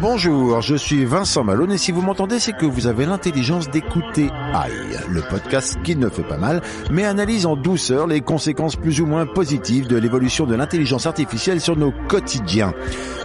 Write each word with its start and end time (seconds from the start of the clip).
Bonjour, 0.00 0.60
je 0.60 0.74
suis 0.74 1.04
Vincent 1.04 1.44
Malone 1.44 1.72
et 1.72 1.78
si 1.78 1.92
vous 1.92 2.02
m'entendez, 2.02 2.38
c'est 2.38 2.52
que 2.52 2.66
vous 2.66 2.86
avez 2.86 3.06
l'intelligence 3.06 3.70
d'écouter 3.70 4.28
AI, 4.54 4.98
le 5.08 5.22
podcast 5.22 5.78
qui 5.84 5.94
ne 5.94 6.08
fait 6.08 6.24
pas 6.24 6.36
mal, 6.36 6.62
mais 6.90 7.04
analyse 7.04 7.46
en 7.46 7.56
douceur 7.56 8.06
les 8.06 8.20
conséquences 8.20 8.76
plus 8.76 9.00
ou 9.00 9.06
moins 9.06 9.26
positives 9.26 9.86
de 9.86 9.96
l'évolution 9.96 10.46
de 10.46 10.54
l'intelligence 10.54 11.06
artificielle 11.06 11.60
sur 11.60 11.76
nos 11.76 11.92
quotidiens. 12.08 12.74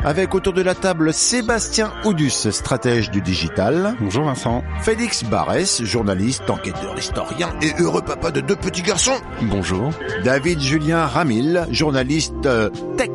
Avec 0.04 0.36
autour 0.36 0.54
de 0.54 0.62
la 0.62 0.76
table 0.76 1.14
Sébastien 1.14 1.92
Oudus, 2.06 2.52
stratège 2.52 3.10
du 3.10 3.22
digital. 3.22 3.96
Bonjour 4.00 4.26
Vincent. 4.26 4.64
Félix 4.82 5.24
Barès, 5.24 5.84
journaliste, 5.84 6.50
enquêteur, 6.50 6.98
historien 6.98 7.50
et 7.62 7.72
heureux 7.82 8.02
papa 8.02 8.32
de 8.32 8.42
deux 8.42 8.56
petits 8.56 8.84
garçons. 8.84 9.20
Bonjour. 9.44 9.92
David 10.24 10.60
Julien 10.60 11.06
Ramil, 11.06 11.66
journaliste 11.72 12.46
euh, 12.46 12.70
tech 12.98 13.10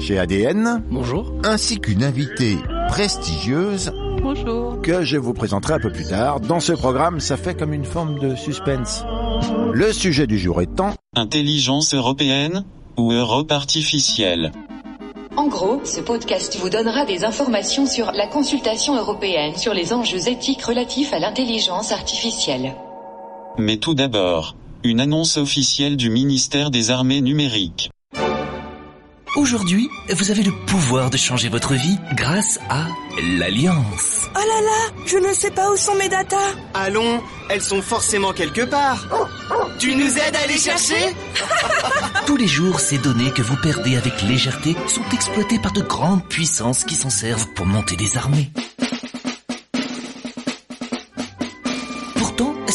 chez 0.00 0.18
ADN. 0.18 0.82
Bonjour. 0.90 1.32
Ainsi 1.44 1.78
qu'une 1.78 2.02
invitée 2.02 2.56
prestigieuse 2.88 3.92
Bonjour. 4.22 4.80
que 4.82 5.04
je 5.04 5.16
vous 5.16 5.32
présenterai 5.34 5.74
un 5.74 5.78
peu 5.78 5.92
plus 5.92 6.06
tard. 6.06 6.40
Dans 6.40 6.60
ce 6.60 6.72
programme, 6.72 7.20
ça 7.20 7.36
fait 7.36 7.54
comme 7.54 7.72
une 7.72 7.84
forme 7.84 8.18
de 8.18 8.34
suspense. 8.34 9.04
Le 9.72 9.92
sujet 9.92 10.26
du 10.26 10.38
jour 10.38 10.60
étant 10.60 10.94
Intelligence 11.14 11.94
européenne 11.94 12.64
ou 12.96 13.12
Europe 13.12 13.52
artificielle 13.52 14.52
En 15.36 15.46
gros, 15.48 15.80
ce 15.84 16.00
podcast 16.00 16.56
vous 16.60 16.70
donnera 16.70 17.04
des 17.04 17.24
informations 17.24 17.86
sur 17.86 18.12
la 18.12 18.26
consultation 18.26 18.96
européenne 18.96 19.56
sur 19.56 19.74
les 19.74 19.92
enjeux 19.92 20.28
éthiques 20.28 20.62
relatifs 20.62 21.12
à 21.12 21.18
l'intelligence 21.18 21.92
artificielle. 21.92 22.74
Mais 23.58 23.76
tout 23.76 23.94
d'abord, 23.94 24.56
une 24.82 25.00
annonce 25.00 25.36
officielle 25.36 25.96
du 25.96 26.10
ministère 26.10 26.70
des 26.70 26.90
Armées 26.90 27.20
numériques. 27.20 27.90
Aujourd'hui, 29.36 29.88
vous 30.08 30.30
avez 30.32 30.42
le 30.42 30.50
pouvoir 30.66 31.08
de 31.08 31.16
changer 31.16 31.48
votre 31.48 31.74
vie 31.74 31.98
grâce 32.14 32.58
à 32.68 32.86
l'Alliance. 33.38 34.28
Oh 34.34 34.38
là 34.38 34.60
là, 34.60 35.02
je 35.06 35.18
ne 35.18 35.32
sais 35.32 35.52
pas 35.52 35.70
où 35.70 35.76
sont 35.76 35.94
mes 35.94 36.08
datas. 36.08 36.36
Allons, 36.74 37.22
elles 37.48 37.62
sont 37.62 37.80
forcément 37.80 38.32
quelque 38.32 38.62
part. 38.62 39.06
Tu 39.78 39.94
nous 39.94 40.18
aides 40.18 40.36
à 40.36 40.46
les 40.48 40.58
chercher 40.58 41.14
Tous 42.26 42.36
les 42.36 42.48
jours, 42.48 42.80
ces 42.80 42.98
données 42.98 43.30
que 43.30 43.42
vous 43.42 43.56
perdez 43.56 43.96
avec 43.96 44.20
légèreté 44.22 44.76
sont 44.88 45.08
exploitées 45.12 45.60
par 45.60 45.72
de 45.72 45.82
grandes 45.82 46.26
puissances 46.28 46.82
qui 46.82 46.96
s'en 46.96 47.10
servent 47.10 47.46
pour 47.54 47.66
monter 47.66 47.94
des 47.94 48.16
armées. 48.16 48.50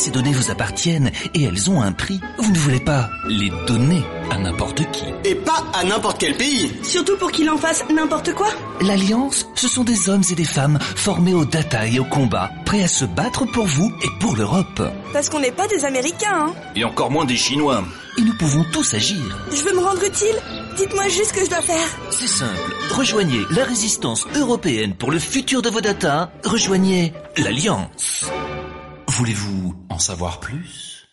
Ces 0.05 0.11
données 0.11 0.33
vous 0.33 0.51
appartiennent 0.51 1.09
et 1.33 1.45
elles 1.45 1.71
ont 1.71 1.81
un 1.81 1.91
prix. 1.91 2.21
Vous 2.37 2.51
ne 2.51 2.57
voulez 2.59 2.79
pas 2.79 3.09
les 3.27 3.51
donner 3.65 4.03
à 4.29 4.37
n'importe 4.37 4.83
qui. 4.91 5.05
Et 5.23 5.33
pas 5.33 5.63
à 5.73 5.83
n'importe 5.83 6.19
quel 6.19 6.37
pays. 6.37 6.71
Surtout 6.83 7.17
pour 7.17 7.31
qu'il 7.31 7.49
en 7.49 7.57
fasse 7.57 7.83
n'importe 7.89 8.31
quoi. 8.33 8.49
L'Alliance, 8.81 9.47
ce 9.55 9.67
sont 9.67 9.83
des 9.83 10.07
hommes 10.07 10.21
et 10.29 10.35
des 10.35 10.45
femmes 10.45 10.77
formés 10.79 11.33
au 11.33 11.43
data 11.43 11.87
et 11.87 11.97
au 11.97 12.03
combat, 12.03 12.51
prêts 12.65 12.83
à 12.83 12.87
se 12.87 13.03
battre 13.03 13.45
pour 13.45 13.65
vous 13.65 13.91
et 14.03 14.07
pour 14.19 14.35
l'Europe. 14.35 14.79
Parce 15.11 15.27
qu'on 15.27 15.39
n'est 15.39 15.51
pas 15.51 15.67
des 15.67 15.85
Américains, 15.85 16.49
hein. 16.49 16.53
Et 16.75 16.83
encore 16.83 17.09
moins 17.09 17.25
des 17.25 17.37
Chinois. 17.37 17.83
Et 18.19 18.21
nous 18.21 18.37
pouvons 18.37 18.63
tous 18.71 18.93
agir. 18.93 19.17
Je 19.51 19.63
veux 19.63 19.73
me 19.73 19.83
rendre 19.83 20.03
utile. 20.05 20.35
Dites-moi 20.77 21.05
juste 21.05 21.29
ce 21.29 21.33
que 21.33 21.45
je 21.45 21.49
dois 21.49 21.63
faire. 21.63 21.87
C'est 22.11 22.27
simple. 22.27 22.75
Rejoignez 22.91 23.41
la 23.49 23.63
résistance 23.63 24.27
européenne 24.35 24.93
pour 24.93 25.09
le 25.09 25.17
futur 25.17 25.63
de 25.63 25.69
vos 25.71 25.81
data. 25.81 26.31
Rejoignez 26.43 27.11
l'Alliance. 27.37 28.25
Voulez-vous 29.17 29.73
en 29.89 29.97
savoir 29.97 30.41
plus? 30.41 31.07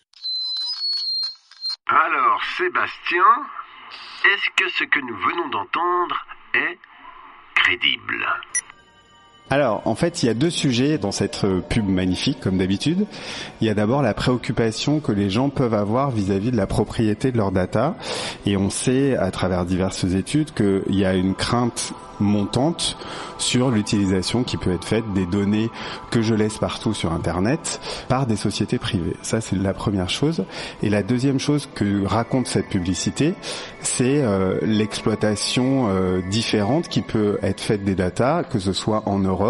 Alors, 1.87 2.43
Sébastien, 2.57 3.23
est-ce 4.25 4.49
que 4.57 4.69
ce 4.71 4.83
que 4.83 4.99
nous 4.99 5.15
venons 5.15 5.47
d'entendre 5.47 6.25
est 6.53 6.77
crédible? 7.55 8.27
Alors, 9.53 9.83
en 9.85 9.93
fait, 9.93 10.23
il 10.23 10.25
y 10.25 10.29
a 10.29 10.33
deux 10.33 10.49
sujets 10.49 10.97
dans 10.97 11.11
cette 11.11 11.43
euh, 11.43 11.61
pub 11.61 11.87
magnifique, 11.87 12.39
comme 12.39 12.57
d'habitude. 12.57 13.05
Il 13.61 13.67
y 13.67 13.69
a 13.69 13.75
d'abord 13.75 14.01
la 14.01 14.15
préoccupation 14.15 14.99
que 14.99 15.11
les 15.11 15.29
gens 15.29 15.49
peuvent 15.49 15.75
avoir 15.75 16.09
vis-à-vis 16.09 16.49
de 16.49 16.57
la 16.57 16.65
propriété 16.65 17.31
de 17.31 17.37
leurs 17.37 17.51
data. 17.51 17.93
Et 18.47 18.57
on 18.57 18.71
sait, 18.71 19.15
à 19.15 19.29
travers 19.29 19.65
diverses 19.65 20.05
études, 20.05 20.55
qu'il 20.55 20.95
y 20.95 21.05
a 21.05 21.13
une 21.13 21.35
crainte 21.35 21.93
montante 22.19 22.97
sur 23.37 23.69
l'utilisation 23.69 24.43
qui 24.43 24.57
peut 24.57 24.73
être 24.73 24.85
faite 24.85 25.03
des 25.13 25.25
données 25.25 25.69
que 26.11 26.21
je 26.21 26.33
laisse 26.33 26.57
partout 26.57 26.93
sur 26.93 27.11
Internet 27.11 27.79
par 28.07 28.25
des 28.25 28.35
sociétés 28.35 28.77
privées. 28.77 29.15
Ça, 29.21 29.41
c'est 29.41 29.55
la 29.55 29.73
première 29.73 30.09
chose. 30.09 30.45
Et 30.81 30.89
la 30.89 31.03
deuxième 31.03 31.39
chose 31.39 31.67
que 31.73 32.05
raconte 32.05 32.47
cette 32.47 32.69
publicité, 32.69 33.33
c'est 33.81 34.23
euh, 34.23 34.59
l'exploitation 34.61 35.89
euh, 35.89 36.21
différente 36.29 36.87
qui 36.87 37.01
peut 37.01 37.37
être 37.41 37.61
faite 37.61 37.83
des 37.83 37.95
data, 37.95 38.43
que 38.49 38.59
ce 38.59 38.73
soit 38.73 39.03
en 39.05 39.19
Europe, 39.19 39.42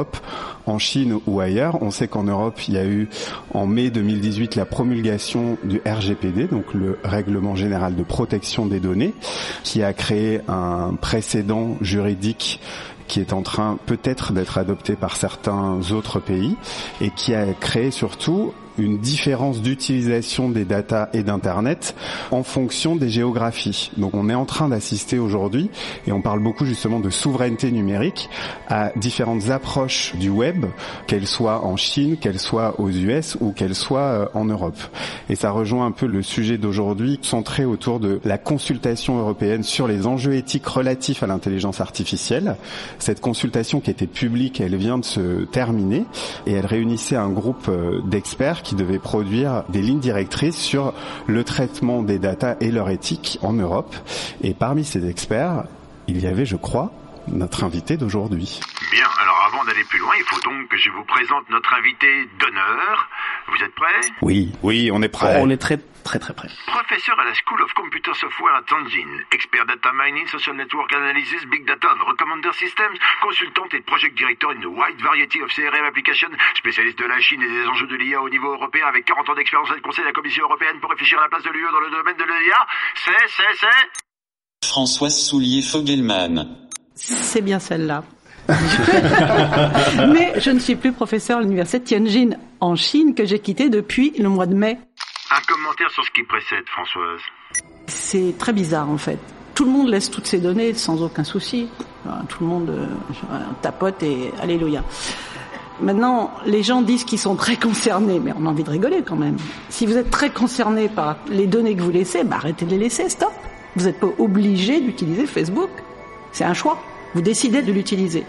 en 0.66 0.80
Chine 0.80 1.20
ou 1.28 1.40
ailleurs. 1.40 1.82
On 1.82 1.92
sait 1.92 2.08
qu'en 2.08 2.24
Europe, 2.24 2.60
il 2.68 2.76
y 2.76 2.78
a 2.78 2.86
eu 2.86 3.10
en 3.54 3.66
mai 3.66 3.90
2018 3.90 4.56
la 4.56 4.66
promulgation 4.66 5.58
du 5.64 5.82
RGPD, 5.86 6.48
donc 6.48 6.74
le 6.74 7.00
Règlement 7.04 7.56
général 7.56 7.96
de 7.96 8.04
protection 8.04 8.66
des 8.66 8.80
données, 8.80 9.14
qui 9.64 9.84
a 9.84 9.94
créé 9.94 10.42
un 10.48 10.96
précédent 11.00 11.78
juridique 11.82 12.60
qui 13.08 13.20
est 13.20 13.34
en 13.34 13.42
train 13.42 13.78
peut-être 13.86 14.34
d'être 14.34 14.58
adopté 14.58 14.96
par 14.96 15.18
certains 15.18 15.80
autres 15.92 16.20
pays 16.20 16.56
et 17.02 17.10
qui 17.12 17.36
a 17.36 17.46
créé 17.54 17.92
surtout 17.92 18.54
une 18.78 18.98
différence 19.00 19.62
d'utilisation 19.62 20.50
des 20.50 20.66
data 20.66 21.10
et 21.14 21.24
d'internet 21.24 21.96
en 22.32 22.44
fonction 22.44 22.96
des 22.96 23.10
géographies. 23.10 23.92
Donc 23.98 24.14
on 24.14 24.30
est 24.30 24.36
en 24.36 24.46
train 24.46 24.70
d'assister 24.70 25.20
aujourd'hui 25.20 25.70
et 26.08 26.12
on 26.12 26.22
parle 26.22 26.42
beaucoup 26.42 26.66
justement 26.66 27.00
de 27.00 27.10
souveraineté 27.10 27.72
numérique 27.72 28.30
à 28.68 28.92
différentes 28.96 29.50
approches 29.50 30.16
du 30.16 30.30
web, 30.30 30.66
qu'elles 31.08 31.28
soient 31.28 31.66
en 31.66 31.78
Chine, 31.78 32.18
qu'elles 32.18 32.40
soient 32.40 32.80
aux 32.80 32.90
US 32.90 33.38
ou 33.40 33.52
qu'elles 33.52 33.76
soient 33.76 34.00
euh, 34.00 34.26
en 34.34 34.46
Europe. 34.46 34.78
Et 35.30 35.36
ça 35.36 35.52
rejoint 35.52 35.86
un 35.86 35.92
peu 35.92 36.06
le 36.06 36.22
sujet 36.22 36.58
d'aujourd'hui 36.58 37.20
centré 37.22 37.66
autour 37.66 38.00
de 38.00 38.20
la 38.24 38.38
consultation 38.38 39.20
européenne 39.20 39.64
sur 39.64 39.88
les 39.88 40.08
enjeux 40.08 40.36
éthiques 40.36 40.66
relatifs 40.66 41.24
à 41.24 41.28
l'intelligence 41.28 41.82
artificielle. 41.82 42.56
Cette 43.00 43.22
consultation 43.22 43.80
qui 43.80 43.92
était 43.92 44.08
publique, 44.08 44.60
elle 44.62 44.76
vient 44.76 44.98
de 44.98 45.06
se 45.06 45.46
terminer 45.46 46.06
et 46.48 46.54
elle 46.54 46.66
réunissait 46.66 47.16
un 47.16 47.30
groupe 47.30 47.68
euh, 47.70 48.02
d'experts 48.06 48.63
qui 48.64 48.76
devait 48.76 49.00
produire 49.00 49.64
des 49.70 49.82
lignes 49.82 50.00
directrices 50.00 50.58
sur 50.58 50.94
le 51.28 51.44
traitement 51.44 52.02
des 52.02 52.20
data 52.20 52.56
et 52.60 52.72
leur 52.72 52.90
éthique 52.90 53.40
en 53.42 53.54
Europe. 53.54 53.96
Et 54.42 54.54
parmi 54.54 54.84
ces 54.84 55.08
experts, 55.08 55.66
il 56.08 56.22
y 56.22 56.28
avait, 56.28 56.46
je 56.46 56.56
crois, 56.56 56.92
notre 57.28 57.64
invité 57.64 57.98
d'aujourd'hui. 57.98 58.60
Avant 59.64 59.72
d'aller 59.72 59.84
plus 59.86 60.00
loin, 60.00 60.14
il 60.18 60.24
faut 60.24 60.40
donc 60.42 60.68
que 60.68 60.78
je 60.78 60.90
vous 60.90 61.04
présente 61.06 61.50
notre 61.50 61.74
invité 61.74 62.26
d'honneur. 62.40 63.10
Vous 63.48 63.64
êtes 63.64 63.74
prêts? 63.76 64.12
Oui, 64.22 64.52
oui, 64.64 64.90
on 64.92 65.02
est 65.02 65.10
prêt. 65.10 65.40
On 65.40 65.50
est 65.50 65.58
très 65.58 65.78
très 66.04 66.20
très 66.20 66.34
prêt. 66.34 66.50
Professeur 66.68 67.18
à 67.20 67.26
la 67.26 67.34
School 67.34 67.62
of 67.62 67.74
Computer 67.74 68.12
Software 68.14 68.56
à 68.56 68.64
Tianjin, 68.64 69.24
expert 69.32 69.66
data 69.66 69.92
mining, 69.94 70.28
social 70.28 70.56
network 70.56 70.92
analysis, 70.94 71.46
big 71.50 71.66
data 71.66 71.88
and 71.96 72.04
recommender 72.04 72.54
systems, 72.54 72.98
consultante 73.22 73.74
et 73.74 73.82
project 73.82 74.18
director 74.18 74.52
in 74.52 74.64
a 74.64 74.68
wide 74.68 75.00
variety 75.00 75.42
of 75.42 75.50
CRM 75.50 75.86
applications, 75.88 76.32
spécialiste 76.56 77.00
de 77.00 77.06
la 77.06 77.20
Chine 77.20 77.42
et 77.42 77.50
des 77.50 77.66
enjeux 77.68 77.88
de 77.88 77.96
l'IA 77.96 78.22
au 78.22 78.30
niveau 78.30 78.52
européen 78.52 78.86
avec 78.88 79.06
40 79.06 79.30
ans 79.30 79.36
d'expérience 79.36 79.72
à 79.72 79.76
le 79.76 79.82
Conseil 79.82 80.04
de 80.04 80.10
la 80.10 80.14
Commission 80.14 80.44
européenne 80.44 80.80
pour 80.82 80.90
réfléchir 80.90 81.20
à 81.20 81.24
la 81.24 81.30
place 81.30 81.44
de 81.44 81.52
l'UE 81.52 81.72
dans 81.72 81.80
le 81.80 81.92
domaine 81.92 82.18
de 82.18 82.26
l'IA. 82.26 82.68
C'est, 82.96 83.28
c'est, 83.30 83.56
c'est... 83.60 84.68
Françoise 84.68 85.16
Soulier-Fogelman. 85.16 86.68
C'est 86.96 87.42
bien 87.42 87.60
celle-là. 87.60 88.04
Mais 90.14 90.34
je 90.40 90.52
ne 90.52 90.60
suis 90.60 90.76
plus 90.76 90.92
professeur 90.92 91.40
à 91.40 91.42
l'université 91.42 91.82
Tianjin 91.82 92.32
en 92.60 92.76
Chine 92.76 93.16
que 93.16 93.26
j'ai 93.26 93.40
quitté 93.40 93.70
depuis 93.70 94.14
le 94.20 94.30
mois 94.30 94.46
de 94.46 94.56
mai. 94.56 94.80
Un 95.32 95.42
commentaire 95.48 95.90
sur 95.92 96.04
ce 96.04 96.12
qui 96.12 96.24
précède, 96.24 96.66
Françoise. 96.68 97.22
C'est 97.88 98.36
très 98.38 98.54
bizarre 98.54 98.90
en 98.90 98.98
fait. 98.98 99.20
Tout 99.56 99.66
le 99.66 99.72
monde 99.72 99.90
laisse 99.90 100.10
toutes 100.10 100.28
ses 100.28 100.40
données 100.40 100.74
sans 100.74 101.02
aucun 101.04 101.24
souci. 101.24 101.70
Tout 102.28 102.44
le 102.44 102.48
monde 102.48 102.70
euh, 102.70 102.88
tapote 103.62 104.02
et 104.04 104.32
alléluia. 104.42 104.84
Maintenant, 105.80 106.32
les 106.46 106.64
gens 106.64 106.82
disent 106.82 107.04
qu'ils 107.04 107.20
sont 107.20 107.36
très 107.36 107.56
concernés, 107.56 108.20
mais 108.20 108.32
on 108.38 108.46
a 108.46 108.50
envie 108.50 108.64
de 108.64 108.70
rigoler 108.70 109.04
quand 109.04 109.16
même. 109.16 109.38
Si 109.70 109.86
vous 109.86 109.98
êtes 109.98 110.12
très 110.12 110.30
concerné 110.30 110.88
par 110.88 111.18
les 111.30 111.48
données 111.48 111.76
que 111.76 111.82
vous 111.82 111.92
laissez, 111.92 112.24
bah 112.24 112.38
arrêtez 112.38 112.66
de 112.66 112.72
les 112.72 112.78
laisser, 112.78 113.10
stop. 113.10 113.32
Vous 113.76 113.86
n'êtes 113.86 114.00
pas 114.00 114.10
obligé 114.20 114.82
d'utiliser 114.82 115.26
Facebook. 115.26 115.70
C'est 116.32 116.44
un 116.44 116.54
choix. 116.54 116.80
Vous 117.14 117.22
décidez 117.22 117.62
de 117.62 117.72
l'utiliser. 117.72 118.24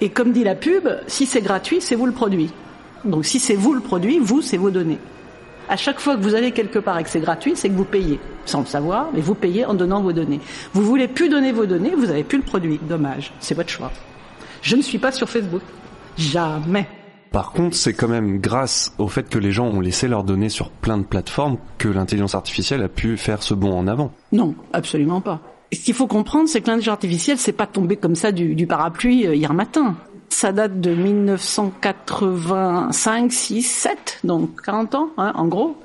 Et 0.00 0.10
comme 0.10 0.32
dit 0.32 0.44
la 0.44 0.54
pub, 0.54 0.88
si 1.06 1.26
c'est 1.26 1.40
gratuit, 1.40 1.80
c'est 1.80 1.94
vous 1.94 2.06
le 2.06 2.12
produit. 2.12 2.50
Donc 3.04 3.24
si 3.24 3.38
c'est 3.38 3.54
vous 3.54 3.74
le 3.74 3.80
produit, 3.80 4.18
vous, 4.18 4.42
c'est 4.42 4.56
vos 4.56 4.70
données. 4.70 4.98
À 5.68 5.76
chaque 5.76 5.98
fois 5.98 6.16
que 6.16 6.22
vous 6.22 6.34
allez 6.34 6.52
quelque 6.52 6.78
part 6.78 6.98
et 6.98 7.04
que 7.04 7.10
c'est 7.10 7.20
gratuit, 7.20 7.52
c'est 7.54 7.68
que 7.68 7.74
vous 7.74 7.84
payez. 7.84 8.20
Sans 8.44 8.60
le 8.60 8.66
savoir, 8.66 9.08
mais 9.14 9.20
vous 9.20 9.34
payez 9.34 9.64
en 9.64 9.74
donnant 9.74 10.02
vos 10.02 10.12
données. 10.12 10.40
Vous 10.74 10.82
voulez 10.82 11.08
plus 11.08 11.28
donner 11.28 11.52
vos 11.52 11.64
données, 11.64 11.94
vous 11.94 12.06
n'avez 12.06 12.24
plus 12.24 12.38
le 12.38 12.44
produit. 12.44 12.78
Dommage. 12.82 13.32
C'est 13.40 13.54
votre 13.54 13.70
choix. 13.70 13.90
Je 14.60 14.76
ne 14.76 14.82
suis 14.82 14.98
pas 14.98 15.12
sur 15.12 15.28
Facebook. 15.28 15.62
Jamais. 16.16 16.86
Par 17.30 17.50
contre, 17.50 17.76
c'est 17.76 17.94
quand 17.94 18.08
même 18.08 18.38
grâce 18.38 18.92
au 18.98 19.08
fait 19.08 19.28
que 19.28 19.38
les 19.38 19.50
gens 19.50 19.66
ont 19.66 19.80
laissé 19.80 20.06
leurs 20.06 20.22
données 20.22 20.48
sur 20.48 20.70
plein 20.70 20.98
de 20.98 21.02
plateformes 21.02 21.56
que 21.78 21.88
l'intelligence 21.88 22.34
artificielle 22.34 22.82
a 22.82 22.88
pu 22.88 23.16
faire 23.16 23.42
ce 23.42 23.54
bond 23.54 23.76
en 23.76 23.88
avant. 23.88 24.12
Non, 24.32 24.54
absolument 24.72 25.20
pas. 25.20 25.40
Ce 25.74 25.84
qu'il 25.84 25.94
faut 25.94 26.06
comprendre, 26.06 26.48
c'est 26.48 26.60
que 26.60 26.68
l'intelligence 26.68 26.92
artificielle, 26.92 27.38
c'est 27.38 27.52
pas 27.52 27.66
tombé 27.66 27.96
comme 27.96 28.14
ça 28.14 28.30
du, 28.32 28.54
du 28.54 28.66
parapluie 28.66 29.26
euh, 29.26 29.34
hier 29.34 29.54
matin. 29.54 29.96
Ça 30.28 30.52
date 30.52 30.80
de 30.80 30.94
1985, 30.94 33.32
6, 33.32 33.62
7, 33.62 34.20
donc 34.24 34.60
40 34.62 34.94
ans, 34.94 35.10
hein, 35.16 35.32
en 35.36 35.46
gros. 35.46 35.76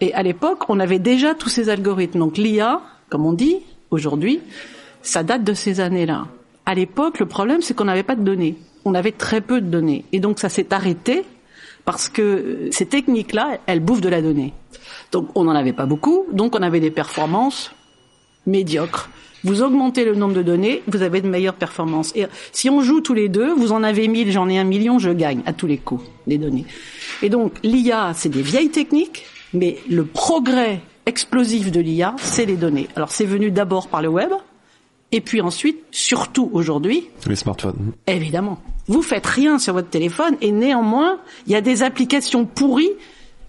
Et 0.00 0.14
à 0.14 0.22
l'époque, 0.22 0.68
on 0.68 0.78
avait 0.80 0.98
déjà 0.98 1.34
tous 1.34 1.48
ces 1.48 1.68
algorithmes. 1.68 2.18
Donc 2.18 2.36
l'IA, 2.36 2.80
comme 3.08 3.24
on 3.24 3.32
dit 3.32 3.58
aujourd'hui, 3.90 4.40
ça 5.02 5.22
date 5.22 5.44
de 5.44 5.54
ces 5.54 5.78
années-là. 5.80 6.26
À 6.66 6.74
l'époque, 6.74 7.18
le 7.18 7.26
problème, 7.26 7.62
c'est 7.62 7.74
qu'on 7.74 7.84
n'avait 7.84 8.02
pas 8.02 8.16
de 8.16 8.22
données 8.22 8.56
on 8.84 8.94
avait 8.94 9.12
très 9.12 9.40
peu 9.40 9.60
de 9.60 9.66
données. 9.66 10.04
Et 10.12 10.20
donc 10.20 10.38
ça 10.38 10.48
s'est 10.48 10.72
arrêté 10.72 11.24
parce 11.84 12.08
que 12.08 12.68
ces 12.70 12.86
techniques-là, 12.86 13.58
elles 13.66 13.80
bouffent 13.80 14.00
de 14.00 14.08
la 14.08 14.22
donnée. 14.22 14.52
Donc 15.12 15.28
on 15.34 15.44
n'en 15.44 15.54
avait 15.54 15.72
pas 15.72 15.86
beaucoup, 15.86 16.26
donc 16.32 16.56
on 16.56 16.62
avait 16.62 16.80
des 16.80 16.90
performances 16.90 17.72
médiocres. 18.46 19.08
Vous 19.44 19.60
augmentez 19.60 20.06
le 20.06 20.14
nombre 20.14 20.32
de 20.32 20.42
données, 20.42 20.82
vous 20.86 21.02
avez 21.02 21.20
de 21.20 21.28
meilleures 21.28 21.54
performances. 21.54 22.12
Et 22.16 22.24
si 22.52 22.70
on 22.70 22.80
joue 22.80 23.02
tous 23.02 23.12
les 23.12 23.28
deux, 23.28 23.52
vous 23.52 23.72
en 23.72 23.82
avez 23.82 24.08
mille, 24.08 24.32
j'en 24.32 24.48
ai 24.48 24.58
un 24.58 24.64
million, 24.64 24.98
je 24.98 25.10
gagne 25.10 25.42
à 25.44 25.52
tous 25.52 25.66
les 25.66 25.76
coups 25.76 26.04
les 26.26 26.38
données. 26.38 26.64
Et 27.22 27.28
donc 27.28 27.52
l'IA, 27.62 28.12
c'est 28.14 28.30
des 28.30 28.40
vieilles 28.40 28.70
techniques, 28.70 29.26
mais 29.52 29.76
le 29.88 30.06
progrès 30.06 30.80
explosif 31.04 31.70
de 31.70 31.80
l'IA, 31.80 32.16
c'est 32.18 32.46
les 32.46 32.56
données. 32.56 32.88
Alors 32.96 33.12
c'est 33.12 33.26
venu 33.26 33.50
d'abord 33.50 33.88
par 33.88 34.00
le 34.00 34.08
web, 34.08 34.30
et 35.12 35.20
puis 35.20 35.42
ensuite, 35.42 35.78
surtout 35.90 36.50
aujourd'hui, 36.52 37.08
les 37.26 37.36
smartphones. 37.36 37.92
Évidemment. 38.06 38.58
Vous 38.88 39.02
faites 39.02 39.26
rien 39.26 39.58
sur 39.58 39.74
votre 39.74 39.88
téléphone 39.88 40.36
et 40.40 40.52
néanmoins, 40.52 41.18
il 41.46 41.52
y 41.52 41.56
a 41.56 41.60
des 41.60 41.82
applications 41.82 42.46
pourries 42.46 42.90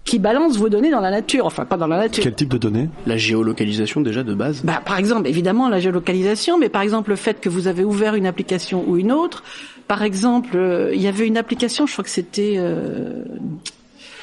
qui 0.06 0.18
balancent 0.18 0.56
vos 0.56 0.70
données 0.70 0.90
dans 0.90 1.00
la 1.00 1.10
nature. 1.10 1.44
Enfin, 1.44 1.66
pas 1.66 1.76
dans 1.76 1.88
la 1.88 1.98
nature. 1.98 2.22
Quel 2.22 2.34
type 2.34 2.48
de 2.48 2.58
données? 2.58 2.88
La 3.06 3.18
géolocalisation 3.18 4.00
déjà 4.00 4.22
de 4.22 4.32
base? 4.32 4.62
Bah, 4.62 4.80
par 4.82 4.98
exemple, 4.98 5.28
évidemment 5.28 5.68
la 5.68 5.80
géolocalisation, 5.80 6.56
mais 6.56 6.70
par 6.70 6.82
exemple 6.82 7.10
le 7.10 7.16
fait 7.16 7.40
que 7.40 7.48
vous 7.50 7.66
avez 7.66 7.84
ouvert 7.84 8.14
une 8.14 8.26
application 8.26 8.84
ou 8.86 8.96
une 8.96 9.12
autre. 9.12 9.42
Par 9.88 10.02
exemple, 10.02 10.56
euh, 10.56 10.94
il 10.94 11.02
y 11.02 11.08
avait 11.08 11.26
une 11.26 11.36
application, 11.36 11.86
je 11.86 11.92
crois 11.92 12.04
que 12.04 12.10
c'était 12.10 12.54
euh, 12.56 13.24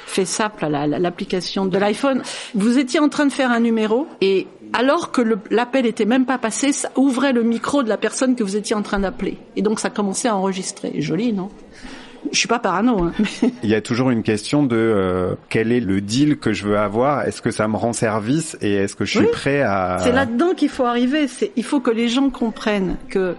FaceApp, 0.07 0.61
l'application 0.61 1.65
de 1.65 1.77
l'iPhone. 1.77 2.23
Vous 2.55 2.79
étiez 2.79 2.99
en 2.99 3.09
train 3.09 3.25
de 3.25 3.31
faire 3.33 3.51
un 3.51 3.59
numéro 3.59 4.07
et 4.21 4.47
alors 4.71 5.11
que 5.11 5.21
l'appel 5.51 5.85
était 5.85 6.05
même 6.05 6.25
pas 6.25 6.37
passé, 6.37 6.71
ça 6.71 6.89
ouvrait 6.95 7.33
le 7.33 7.43
micro 7.43 7.83
de 7.83 7.89
la 7.89 7.97
personne 7.97 8.35
que 8.35 8.43
vous 8.43 8.55
étiez 8.55 8.75
en 8.75 8.81
train 8.81 8.99
d'appeler. 8.99 9.37
Et 9.55 9.61
donc 9.61 9.79
ça 9.79 9.89
commençait 9.89 10.29
à 10.29 10.35
enregistrer. 10.35 10.93
Joli, 10.99 11.33
non? 11.33 11.49
Je 12.33 12.39
suis 12.39 12.47
pas 12.47 12.59
parano. 12.59 13.03
Hein. 13.03 13.13
Il 13.63 13.69
y 13.69 13.75
a 13.75 13.81
toujours 13.81 14.09
une 14.09 14.23
question 14.23 14.63
de 14.63 14.75
euh, 14.75 15.35
quel 15.49 15.71
est 15.71 15.79
le 15.79 16.01
deal 16.01 16.37
que 16.37 16.51
je 16.51 16.65
veux 16.65 16.77
avoir? 16.77 17.27
Est-ce 17.27 17.41
que 17.41 17.51
ça 17.51 17.67
me 17.67 17.77
rend 17.77 17.93
service? 17.93 18.57
Et 18.61 18.73
est-ce 18.73 18.95
que 18.95 19.05
je 19.05 19.19
suis 19.19 19.27
prêt 19.27 19.61
à. 19.61 19.99
C'est 20.01 20.11
là-dedans 20.11 20.53
qu'il 20.53 20.69
faut 20.69 20.85
arriver. 20.85 21.27
C'est 21.27 21.51
il 21.55 21.63
faut 21.63 21.79
que 21.79 21.91
les 21.91 22.09
gens 22.09 22.29
comprennent 22.29 22.97
que 23.09 23.35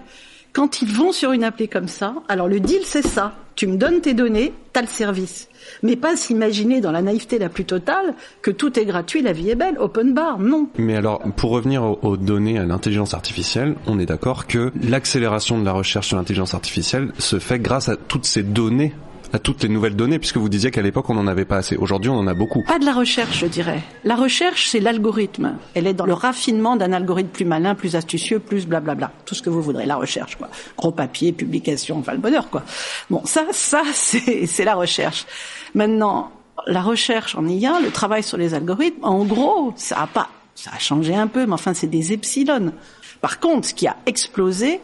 quand 0.53 0.81
ils 0.83 0.89
vont 0.89 1.13
sur 1.13 1.33
une 1.33 1.45
appli 1.45 1.69
comme 1.69 1.89
ça, 1.89 2.15
alors 2.29 2.49
le 2.49 2.61
deal 2.61 2.83
c'est 2.85 3.07
ça. 3.07 3.35
Tu 3.57 3.67
me 3.67 3.77
donnes 3.77 4.01
tes 4.01 4.15
données, 4.15 4.53
t'as 4.73 4.83
le 4.83 4.89
service 4.89 5.49
mais 5.83 5.97
pas 5.97 6.17
s'imaginer 6.17 6.81
dans 6.81 6.93
la 6.93 7.03
naïveté 7.03 7.39
la 7.39 7.49
plus 7.49 7.65
totale 7.65 8.15
que 8.43 8.51
tout 8.51 8.79
est 8.79 8.85
gratuit, 8.85 9.23
la 9.23 9.33
vie 9.33 9.51
est 9.51 9.55
belle, 9.55 9.77
open 9.79 10.15
bar, 10.15 10.39
non. 10.39 10.69
Mais 10.79 10.97
alors, 10.97 11.21
pour 11.37 11.51
revenir 11.51 11.83
aux, 11.85 12.17
données, 12.17 12.59
à 12.59 12.65
l'intelligence 12.65 13.15
artificielle, 13.15 13.75
on 13.87 13.99
est 13.99 14.07
d'accord 14.07 14.47
que 14.47 14.73
l'accélération 14.83 15.59
de 15.59 15.65
la 15.65 15.73
recherche 15.73 16.09
sur 16.09 16.17
l'intelligence 16.17 16.55
artificielle 16.55 17.13
se 17.19 17.39
fait 17.39 17.59
grâce 17.59 17.89
à 17.89 17.97
toutes 17.97 18.27
ces 18.27 18.43
données 18.43 18.93
à 19.35 19.41
toutes 19.41 19.65
les 19.65 19.69
nouvelles 19.69 19.97
données, 19.97 20.21
puisque 20.21 20.37
vous 20.37 20.49
disiez 20.49 20.71
qu'à 20.71 20.81
l'époque 20.81 21.11
on 21.11 21.15
n'en 21.15 21.27
avait 21.27 21.45
pas 21.45 21.57
assez. 21.57 21.77
Aujourd'hui, 21.77 22.09
on 22.09 22.17
en 22.17 22.27
a 22.29 22.35
beaucoup. 22.35 22.63
Pas 22.69 22.79
de 22.79 22.85
la 22.85 22.93
recherche, 22.93 23.41
je 23.41 23.47
dirais. 23.47 23.83
La 24.05 24.15
recherche, 24.15 24.69
c'est 24.69 24.79
l'algorithme. 24.79 25.57
Elle 25.75 25.89
est 25.89 25.95
dans 25.95 26.07
le 26.07 26.13
raffinement 26.13 26.77
d'un 26.77 26.93
algorithme 26.93 27.31
plus 27.31 27.45
malin, 27.45 27.75
plus 27.75 27.97
astucieux, 27.97 28.39
plus 28.39 28.69
blablabla. 28.69 29.11
Tout 29.27 29.35
ce 29.35 29.43
que 29.43 29.51
vous 29.51 29.61
voudrez. 29.61 29.87
La 29.87 29.97
recherche, 29.97 30.37
quoi. 30.37 30.49
Gros 30.77 30.93
papier, 30.93 31.33
publication, 31.33 31.99
enfin 31.99 32.13
le 32.13 32.19
bonheur, 32.19 32.49
quoi. 32.49 32.63
Bon, 33.11 33.23
ça, 33.25 33.47
ça, 33.51 33.83
c'est 33.93 34.65
la 34.65 34.77
recherche. 34.77 35.27
Maintenant, 35.75 36.31
la 36.69 36.83
recherche 36.83 37.35
en 37.35 37.45
IA, 37.49 37.81
le 37.81 37.91
travail 37.91 38.23
sur 38.23 38.39
les 38.39 38.55
algorithmes, 38.55 39.05
en 39.05 39.25
gros, 39.25 39.73
ça 39.75 40.03
a 40.03 40.07
pas, 40.07 40.29
ça 40.55 40.71
a 40.73 40.79
changé 40.79 41.13
un 41.13 41.27
peu, 41.27 41.45
mais 41.45 41.55
enfin, 41.55 41.75
c'est 41.75 41.89
des 41.89 42.13
epsilon. 42.13 42.73
Par 43.21 43.41
contre, 43.41 43.67
ce 43.67 43.75
qui 43.75 43.89
a 43.89 43.97
explosé, 44.07 44.81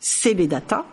c'est 0.00 0.32
les 0.32 0.46
datas, 0.46 0.86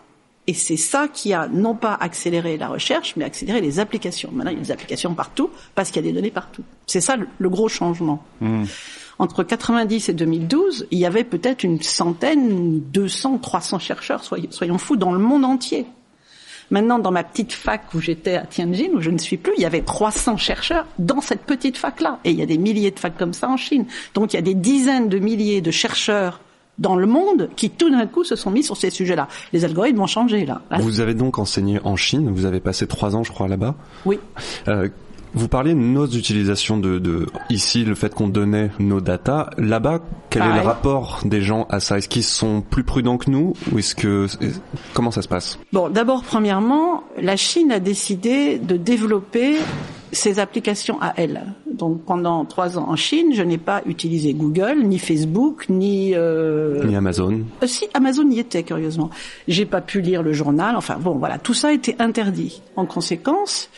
et 0.50 0.54
c'est 0.56 0.78
ça 0.78 1.08
qui 1.08 1.32
a 1.32 1.48
non 1.48 1.76
pas 1.76 1.94
accéléré 1.94 2.58
la 2.58 2.70
recherche, 2.70 3.14
mais 3.16 3.24
accéléré 3.24 3.62
les 3.62 3.80
applications. 3.80 4.32
Maintenant, 4.34 4.50
il 4.50 4.58
y 4.58 4.62
a 4.62 4.64
des 4.64 4.72
applications 4.72 5.14
partout 5.14 5.52
parce 5.76 5.92
qu'il 5.92 6.04
y 6.04 6.08
a 6.08 6.10
des 6.10 6.16
données 6.16 6.32
partout. 6.32 6.64
C'est 6.88 7.02
ça 7.02 7.18
le, 7.18 7.50
gros 7.50 7.70
changement. 7.70 8.24
Mmh. 8.42 8.64
Entre 9.20 9.44
90 9.44 10.10
et 10.10 10.14
2012, 10.14 10.88
il 10.90 10.98
y 10.98 11.06
avait 11.06 11.24
peut-être 11.24 11.64
une 11.64 11.80
centaine, 11.84 12.80
200, 12.80 13.38
300 13.38 13.78
chercheurs, 13.78 14.24
soyons 14.24 14.80
fous, 14.80 14.96
dans 14.96 15.12
le 15.12 15.20
monde 15.20 15.46
entier. 15.46 15.86
Maintenant, 16.72 16.98
dans 16.98 17.12
ma 17.12 17.24
petite 17.24 17.54
fac 17.54 17.84
où 17.94 18.00
j'étais 18.00 18.34
à 18.34 18.48
Tianjin, 18.48 18.90
où 18.96 19.02
je 19.02 19.12
ne 19.12 19.20
suis 19.20 19.38
plus, 19.38 19.54
il 19.56 19.62
y 19.62 19.68
avait 19.68 19.84
300 19.84 20.38
chercheurs 20.38 20.88
dans 20.98 21.22
cette 21.22 21.44
petite 21.44 21.78
fac-là. 21.78 22.18
Et 22.24 22.32
il 22.32 22.40
y 22.40 22.42
a 22.42 22.48
des 22.48 22.58
milliers 22.58 22.90
de 22.90 23.00
facs 23.00 23.20
comme 23.20 23.34
ça 23.34 23.50
en 23.50 23.58
Chine. 23.58 23.86
Donc 24.16 24.34
il 24.34 24.38
y 24.38 24.40
a 24.40 24.42
des 24.42 24.56
dizaines 24.56 25.10
de 25.10 25.20
milliers 25.20 25.62
de 25.62 25.70
chercheurs 25.70 26.42
dans 26.80 26.96
le 26.96 27.06
monde 27.06 27.50
qui 27.56 27.70
tout 27.70 27.90
d'un 27.90 28.08
coup 28.08 28.24
se 28.24 28.36
sont 28.36 28.52
mis 28.52 28.64
sur 28.64 28.78
ces 28.78 28.90
sujets-là. 28.90 29.28
Les 29.54 29.66
algorithmes 29.66 30.00
vont 30.00 30.08
changer 30.08 30.46
là. 30.46 30.62
Vous 30.80 31.00
avez 31.02 31.14
donc 31.14 31.38
enseigné 31.38 31.80
en 31.84 31.96
Chine, 31.96 32.32
vous 32.32 32.46
avez 32.46 32.60
passé 32.60 32.88
trois 32.88 33.16
ans 33.16 33.24
je 33.24 33.32
crois 33.32 33.48
là-bas. 33.48 33.76
Oui. 34.06 34.20
Euh, 34.68 34.90
vous 35.34 35.48
parliez 35.48 35.74
de 35.74 35.80
nos 35.80 36.08
utilisations 36.08 36.78
de, 36.78 36.98
de 36.98 37.28
ici, 37.50 37.84
le 37.84 37.94
fait 37.94 38.14
qu'on 38.14 38.30
donnait 38.30 38.72
nos 38.80 39.00
datas. 39.00 39.52
Là-bas, 39.58 40.00
quel 40.30 40.42
est 40.42 40.56
le 40.56 40.62
rapport 40.62 41.22
des 41.24 41.42
gens 41.42 41.68
à 41.70 41.80
ça? 41.80 42.00
Est-ce 42.00 42.10
qu'ils 42.10 42.24
sont 42.24 42.62
plus 42.62 42.84
prudents 42.84 43.18
que 43.18 43.30
nous 43.30 43.54
ou 43.72 43.78
est-ce 43.78 43.94
que 43.94 44.26
comment 44.94 45.12
ça 45.12 45.22
se 45.22 45.28
passe? 45.28 45.60
Bon, 45.72 45.90
d'abord, 45.90 46.24
premièrement, 46.24 47.04
la 47.22 47.36
Chine 47.36 47.72
a 47.72 47.80
décidé 47.80 48.58
de 48.58 48.76
développer 48.76 49.58
ses 50.12 50.40
applications 50.40 51.00
à 51.00 51.14
elle. 51.18 51.44
Donc 51.80 52.04
pendant 52.04 52.44
trois 52.44 52.78
ans 52.78 52.90
en 52.90 52.96
Chine, 52.98 53.34
je 53.34 53.42
n'ai 53.42 53.58
pas 53.58 53.82
utilisé 53.86 54.34
Google, 54.34 54.84
ni 54.84 55.00
Facebook, 55.00 55.68
ni 55.70 56.14
euh... 56.14 56.84
ni 56.84 56.96
Amazon. 56.96 57.42
Euh, 57.64 57.68
si 57.68 57.88
Amazon 57.94 58.30
y 58.30 58.40
était 58.40 58.64
curieusement. 58.64 59.10
J'ai 59.48 59.66
pas 59.66 59.80
pu 59.80 60.02
lire 60.02 60.22
le 60.22 60.34
journal. 60.34 60.76
Enfin 60.76 60.98
bon, 61.00 61.14
voilà, 61.14 61.40
tout 61.40 61.54
ça 61.54 61.70
a 61.70 61.72
été 61.72 61.96
interdit. 62.00 62.62
En 62.76 62.86
conséquence, 62.86 63.70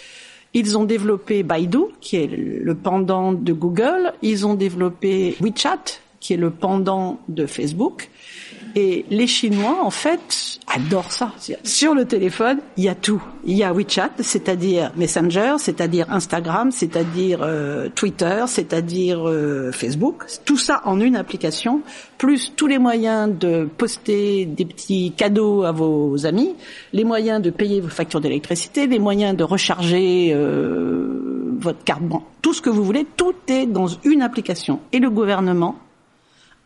ils 0.55 0.77
ont 0.77 0.83
développé 0.83 1.43
Baidu, 1.43 1.77
qui 2.01 2.17
est 2.17 2.27
le 2.27 2.73
pendant 2.75 3.33
de 3.33 3.53
Google. 3.53 4.13
Ils 4.23 4.47
ont 4.47 4.55
développé 4.55 5.35
WeChat, 5.39 6.01
qui 6.19 6.33
est 6.33 6.37
le 6.37 6.49
pendant 6.49 7.19
de 7.29 7.45
Facebook. 7.45 8.09
Et 8.75 9.05
les 9.09 9.27
Chinois, 9.27 9.79
en 9.81 9.89
fait, 9.89 10.59
adorent 10.67 11.11
ça. 11.11 11.33
Sur 11.63 11.93
le 11.93 12.05
téléphone, 12.05 12.59
il 12.77 12.85
y 12.85 12.89
a 12.89 12.95
tout. 12.95 13.21
Il 13.43 13.57
y 13.57 13.63
a 13.63 13.73
WeChat, 13.73 14.11
c'est-à-dire 14.19 14.91
Messenger, 14.95 15.55
c'est-à-dire 15.57 16.05
Instagram, 16.09 16.71
c'est-à-dire 16.71 17.39
euh, 17.41 17.89
Twitter, 17.93 18.43
c'est-à-dire 18.47 19.27
euh, 19.27 19.71
Facebook. 19.71 20.25
Tout 20.45 20.57
ça 20.57 20.81
en 20.85 20.99
une 20.99 21.15
application, 21.15 21.81
plus 22.17 22.53
tous 22.55 22.67
les 22.67 22.77
moyens 22.77 23.29
de 23.37 23.67
poster 23.77 24.45
des 24.45 24.65
petits 24.65 25.13
cadeaux 25.17 25.63
à 25.63 25.71
vos 25.71 26.25
amis, 26.25 26.55
les 26.93 27.03
moyens 27.03 27.41
de 27.41 27.49
payer 27.49 27.81
vos 27.81 27.89
factures 27.89 28.21
d'électricité, 28.21 28.87
les 28.87 28.99
moyens 28.99 29.35
de 29.35 29.43
recharger 29.43 30.31
euh, 30.33 31.57
votre 31.59 31.83
carte 31.83 32.03
banque, 32.03 32.25
tout 32.41 32.53
ce 32.53 32.61
que 32.61 32.69
vous 32.69 32.83
voulez, 32.83 33.05
tout 33.17 33.35
est 33.47 33.65
dans 33.65 33.87
une 34.03 34.21
application. 34.21 34.79
Et 34.91 34.99
le 34.99 35.09
gouvernement 35.09 35.77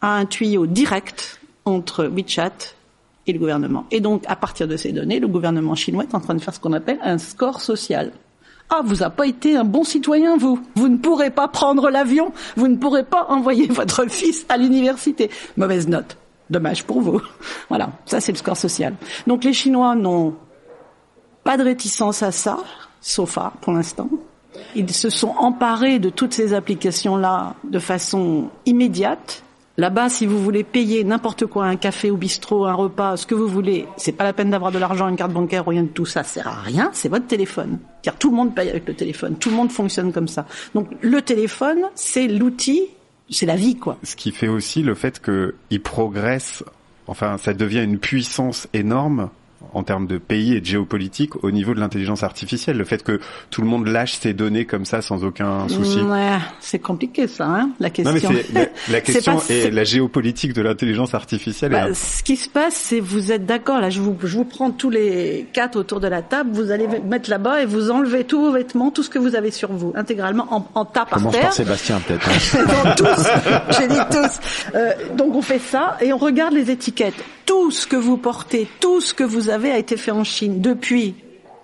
a 0.02 0.18
un 0.18 0.26
tuyau 0.26 0.68
direct 0.68 1.40
entre 1.66 2.06
WeChat 2.06 2.76
et 3.28 3.34
le 3.34 3.40
gouvernement. 3.40 3.86
Et 3.92 4.00
donc, 4.00 4.24
à 4.28 4.36
partir 4.36 4.68
de 4.68 4.78
ces 4.78 4.92
données, 4.92 5.20
le 5.20 5.28
gouvernement 5.28 5.76
chinois 5.76 6.04
est 6.04 6.16
en 6.16 6.20
train 6.20 6.36
de 6.36 6.42
faire 6.42 6.54
ce 6.54 6.60
qu'on 6.60 6.74
appelle 6.74 7.00
un 7.02 7.18
score 7.18 7.62
social. 7.62 8.12
Ah, 8.70 8.82
vous 8.84 8.96
n'avez 8.96 9.16
pas 9.16 9.28
été 9.28 9.56
un 9.56 9.64
bon 9.64 9.84
citoyen, 9.84 10.38
vous. 10.38 10.60
Vous 10.76 10.88
ne 10.88 10.98
pourrez 10.98 11.30
pas 11.30 11.48
prendre 11.48 11.90
l'avion. 11.90 12.34
Vous 12.56 12.68
ne 12.68 12.78
pourrez 12.78 13.04
pas 13.04 13.28
envoyer 13.30 13.68
votre 13.70 14.10
fils 14.10 14.46
à 14.50 14.58
l'université. 14.58 15.30
Mauvaise 15.58 15.88
note. 15.88 16.18
Dommage 16.50 16.84
pour 16.84 17.02
vous. 17.02 17.22
Voilà, 17.70 17.92
ça 18.06 18.20
c'est 18.22 18.32
le 18.32 18.38
score 18.38 18.58
social. 18.58 18.96
Donc 19.26 19.44
les 19.44 19.54
Chinois 19.54 19.96
n'ont 19.96 20.36
pas 21.44 21.58
de 21.58 21.64
réticence 21.64 22.22
à 22.24 22.32
ça, 22.32 22.58
sauf 23.02 23.38
à, 23.38 23.54
pour 23.62 23.74
l'instant. 23.74 24.10
Ils 24.76 24.92
se 24.92 25.10
sont 25.10 25.34
emparés 25.38 26.00
de 26.00 26.10
toutes 26.10 26.34
ces 26.34 26.54
applications-là 26.54 27.56
de 27.64 27.80
façon 27.80 28.50
immédiate. 28.66 29.44
Là-bas, 29.78 30.08
si 30.08 30.26
vous 30.26 30.42
voulez 30.42 30.64
payer 30.64 31.04
n'importe 31.04 31.46
quoi, 31.48 31.66
un 31.66 31.76
café 31.76 32.10
au 32.10 32.16
bistrot, 32.16 32.66
un 32.66 32.74
repas, 32.74 33.18
ce 33.18 33.26
que 33.26 33.36
vous 33.36 33.48
voulez, 33.48 33.86
c'est 33.98 34.14
pas 34.14 34.24
la 34.24 34.32
peine 34.32 34.50
d'avoir 34.50 34.72
de 34.72 34.80
l'argent, 34.80 35.10
une 35.10 35.18
carte 35.18 35.34
bancaire, 35.34 35.66
rien 35.66 35.84
de 35.84 35.90
tout 35.90 36.06
ça, 36.06 36.24
sert 36.24 36.48
à 36.48 36.62
rien, 36.62 36.90
c'est 36.94 37.10
votre 37.10 37.28
téléphone. 37.28 37.80
Car 38.02 38.16
tout 38.16 38.30
le 38.30 38.38
monde 38.38 38.56
paye 38.56 38.70
avec 38.70 38.88
le 38.88 38.94
téléphone, 38.94 39.36
tout 39.36 39.50
le 39.50 39.56
monde 39.56 39.72
fonctionne 39.72 40.14
comme 40.14 40.30
ça. 40.30 40.46
Donc 40.74 40.88
le 41.02 41.22
téléphone, 41.22 41.80
c'est 41.94 42.28
l'outil, 42.28 42.84
c'est 43.30 43.46
la 43.46 43.58
vie, 43.58 43.76
quoi. 43.76 43.98
Ce 44.04 44.16
qui 44.16 44.32
fait 44.32 44.48
aussi 44.48 44.82
le 44.82 44.96
fait 44.96 45.22
qu'il 45.22 45.82
progresse, 45.82 46.64
enfin, 47.08 47.38
ça 47.38 47.54
devient 47.54 47.84
une 47.84 48.00
puissance 48.00 48.70
énorme 48.74 49.30
en 49.74 49.84
termes 49.84 50.08
de 50.08 50.18
pays 50.18 50.54
et 50.54 50.62
de 50.62 50.66
géopolitique 50.66 51.44
au 51.44 51.52
niveau 51.52 51.74
de 51.74 51.80
l'intelligence 51.80 52.24
artificielle. 52.24 52.78
Le 52.78 52.86
fait 52.86 53.04
que 53.04 53.20
tout 53.50 53.62
le 53.62 53.68
monde 53.68 53.88
lâche 53.88 54.14
ses 54.14 54.34
données 54.34 54.66
comme 54.66 54.86
ça 54.86 55.02
sans 55.02 55.24
aucun 55.24 55.68
souci. 55.68 56.00
Ouais, 56.02 56.38
c'est 56.60 56.80
compliqué 56.80 57.28
ça, 57.28 57.46
hein, 57.46 57.70
la 57.80 57.90
question. 57.90 58.14
Non, 58.14 58.30
mais 58.32 58.46
la, 58.54 58.68
la, 58.92 59.02
question 59.02 59.38
pas, 59.38 59.54
est, 59.54 59.72
la 59.72 59.84
géopolitique 59.84 60.54
de 60.54 60.62
l'intelligence 60.62 61.14
artificielle. 61.14 61.72
Bah, 61.72 61.94
Ce 61.94 62.24
qui 62.24 62.36
se 62.38 62.50
passe, 62.50 62.76
c'est 62.76 63.00
vous 63.00 63.32
êtes 63.32 63.46
d'accord. 63.46 63.80
Là, 63.80 63.90
je 63.90 64.00
vous, 64.02 64.16
je 64.24 64.38
vous 64.38 64.46
prends 64.46 64.72
tous 64.72 64.90
les 64.90 65.48
quatre 65.54 65.78
autour 65.78 66.00
de 66.00 66.08
la 66.08 66.22
table. 66.22 66.52
Vous 66.54 66.72
allez 66.72 66.88
mettre 66.88 67.30
là-bas 67.30 67.62
et 67.64 67.66
vous 67.66 67.92
enlevez 67.92 68.24
tous 68.24 68.40
vos 68.40 68.52
vêtements, 68.52 68.92
tout 68.92 69.04
ce 69.04 69.10
que 69.10 69.20
vous 69.20 69.36
avez 69.36 69.52
sur 69.52 69.72
vous, 69.72 69.94
intégralement 69.96 70.48
en, 70.52 70.68
en 70.74 70.86
tas 70.86 71.06
par 71.06 71.20
Commence 71.20 71.34
terre. 71.34 71.44
par 71.44 71.54
Sébastien 71.54 72.00
peut-être. 72.08 72.30
Hein. 72.30 72.94
tous, 72.98 73.78
j'ai 73.80 73.88
dit 73.88 74.00
tous. 74.12 74.40
Euh, 74.76 74.94
donc 75.16 75.36
on 75.36 75.42
fait 75.42 75.60
ça 75.60 75.98
et 76.02 76.14
on 76.14 76.18
regarde 76.18 76.54
les 76.54 76.72
étiquettes. 76.72 77.24
Tout 77.46 77.72
ce 77.72 77.86
que 77.86 77.96
vous 77.96 78.18
portez, 78.18 78.68
tout 78.80 79.02
ce 79.02 79.14
que 79.14 79.24
vous 79.24 79.50
avez 79.50 79.72
a 79.72 79.78
été 79.78 79.98
fait 79.98 80.12
en 80.12 80.24
Chine 80.24 80.62
depuis 80.62 81.16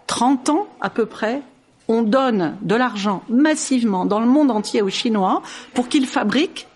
30 0.07 0.49
ans 0.49 0.67
à 0.79 0.89
peu 0.89 1.05
près. 1.05 1.41
On 1.87 2.03
donne 2.03 2.57
de 2.61 2.75
l'argent 2.75 3.23
massivement 3.29 4.05
dans 4.05 4.19
le 4.19 4.27
monde 4.27 4.51
entier 4.51 4.81
aux 4.81 4.89
Chinois 4.89 5.41
pour 5.73 5.89
qu'ils 5.89 6.05
fabriquent 6.05 6.67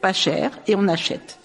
pas 0.00 0.12
cher 0.12 0.50
et 0.66 0.74
on 0.74 0.88
achète. 0.88 1.38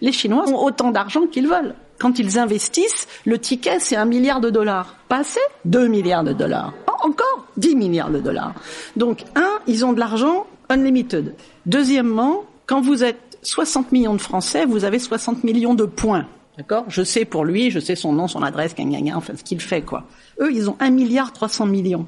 Les 0.00 0.12
Chinois 0.12 0.48
ont 0.48 0.64
autant 0.64 0.90
d'argent 0.90 1.26
qu'ils 1.26 1.46
veulent. 1.46 1.74
Quand 1.98 2.18
ils 2.18 2.38
investissent, 2.38 3.06
le 3.24 3.38
ticket 3.38 3.78
c'est 3.78 3.96
un 3.96 4.04
milliard 4.04 4.40
de 4.40 4.50
dollars. 4.50 4.96
Pas 5.08 5.18
assez 5.18 5.40
2 5.66 5.86
milliards 5.86 6.24
de 6.24 6.32
dollars. 6.32 6.72
Encore 7.02 7.46
10 7.56 7.76
milliards 7.76 8.10
de 8.10 8.18
dollars. 8.18 8.54
Donc 8.96 9.24
un, 9.36 9.60
ils 9.66 9.84
ont 9.84 9.92
de 9.92 10.00
l'argent 10.00 10.46
unlimited. 10.68 11.34
Deuxièmement, 11.66 12.44
quand 12.66 12.80
vous 12.80 13.04
êtes 13.04 13.38
60 13.42 13.92
millions 13.92 14.14
de 14.14 14.20
Français, 14.20 14.64
vous 14.66 14.84
avez 14.84 14.98
60 14.98 15.44
millions 15.44 15.74
de 15.74 15.84
points. 15.84 16.26
D'accord? 16.58 16.84
Je 16.88 17.02
sais 17.02 17.24
pour 17.24 17.44
lui, 17.44 17.70
je 17.70 17.80
sais 17.80 17.96
son 17.96 18.12
nom, 18.12 18.28
son 18.28 18.42
adresse, 18.42 18.74
gna, 18.74 19.00
gna, 19.00 19.16
enfin 19.16 19.34
ce 19.36 19.42
qu'il 19.42 19.60
fait, 19.60 19.82
quoi. 19.82 20.04
Eux, 20.40 20.52
ils 20.52 20.68
ont 20.68 20.76
1 20.80 20.90
milliard 20.90 21.32
300 21.32 21.66
millions. 21.66 22.06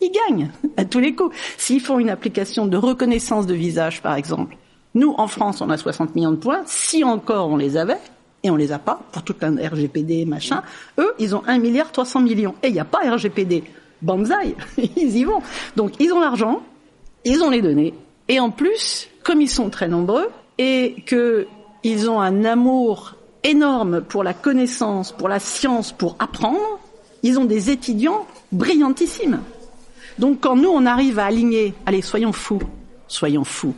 Ils 0.00 0.10
gagnent 0.10 0.50
à 0.76 0.84
tous 0.84 0.98
les 0.98 1.14
coups. 1.14 1.34
S'ils 1.56 1.80
font 1.80 1.98
une 1.98 2.10
application 2.10 2.66
de 2.66 2.76
reconnaissance 2.76 3.46
de 3.46 3.54
visage, 3.54 4.02
par 4.02 4.16
exemple, 4.16 4.56
nous, 4.94 5.14
en 5.16 5.26
France, 5.26 5.60
on 5.60 5.70
a 5.70 5.76
60 5.76 6.14
millions 6.14 6.32
de 6.32 6.36
points. 6.36 6.62
Si 6.66 7.04
encore 7.04 7.48
on 7.48 7.56
les 7.56 7.76
avait, 7.76 7.98
et 8.42 8.50
on 8.50 8.56
les 8.56 8.72
a 8.72 8.78
pas, 8.78 9.00
pour 9.10 9.22
tout 9.22 9.34
un 9.42 9.56
RGPD, 9.56 10.24
machin, 10.24 10.62
eux, 10.98 11.14
ils 11.18 11.34
ont 11.34 11.42
1 11.46 11.58
milliard 11.58 11.90
300 11.90 12.20
millions. 12.20 12.54
Et 12.62 12.68
il 12.68 12.74
n'y 12.74 12.80
a 12.80 12.84
pas 12.84 12.98
RGPD. 12.98 13.64
Banzai, 14.02 14.54
ils 14.96 15.16
y 15.16 15.24
vont. 15.24 15.40
Donc, 15.76 15.92
ils 15.98 16.12
ont 16.12 16.20
l'argent, 16.20 16.62
ils 17.24 17.42
ont 17.42 17.50
les 17.50 17.62
données, 17.62 17.94
et 18.28 18.40
en 18.40 18.50
plus, 18.50 19.08
comme 19.22 19.40
ils 19.40 19.48
sont 19.48 19.70
très 19.70 19.88
nombreux, 19.88 20.28
et 20.58 20.96
qu'ils 21.06 22.10
ont 22.10 22.20
un 22.20 22.44
amour 22.44 23.14
énorme 23.44 24.00
pour 24.00 24.24
la 24.24 24.34
connaissance, 24.34 25.12
pour 25.12 25.28
la 25.28 25.38
science, 25.38 25.92
pour 25.92 26.16
apprendre, 26.18 26.80
ils 27.22 27.38
ont 27.38 27.44
des 27.44 27.70
étudiants 27.70 28.26
brillantissimes. 28.52 29.40
Donc 30.18 30.40
quand 30.40 30.56
nous, 30.56 30.70
on 30.70 30.86
arrive 30.86 31.18
à 31.18 31.26
aligner, 31.26 31.74
allez, 31.86 32.02
soyons 32.02 32.32
fous, 32.32 32.62
soyons 33.08 33.44
fous, 33.44 33.74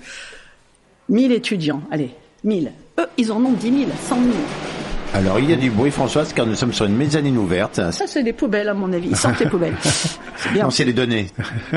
1000 1.08 1.32
étudiants, 1.32 1.82
allez, 1.90 2.10
1000, 2.44 2.72
eux, 2.98 3.06
ils 3.16 3.32
en 3.32 3.44
ont 3.44 3.52
10 3.52 3.78
000, 3.78 3.90
100 4.08 4.14
000. 4.14 4.26
Alors 5.14 5.38
il 5.38 5.48
y 5.48 5.52
a 5.52 5.56
du 5.56 5.70
bruit 5.70 5.90
Françoise 5.90 6.32
car 6.32 6.46
nous 6.46 6.54
sommes 6.54 6.72
sur 6.72 6.84
une 6.84 6.96
mezzanine 6.96 7.38
ouverte. 7.38 7.76
Ça 7.90 8.06
c'est 8.06 8.22
des 8.22 8.32
poubelles 8.32 8.68
à 8.68 8.74
mon 8.74 8.92
avis, 8.92 9.08
ils 9.10 9.16
sortent 9.16 9.40
les 9.40 9.48
poubelles. 9.48 9.76
C'est 10.36 10.52
bien. 10.52 10.64
Non, 10.64 10.70
c'est 10.70 10.84
les 10.84 10.92
données. 10.92 11.28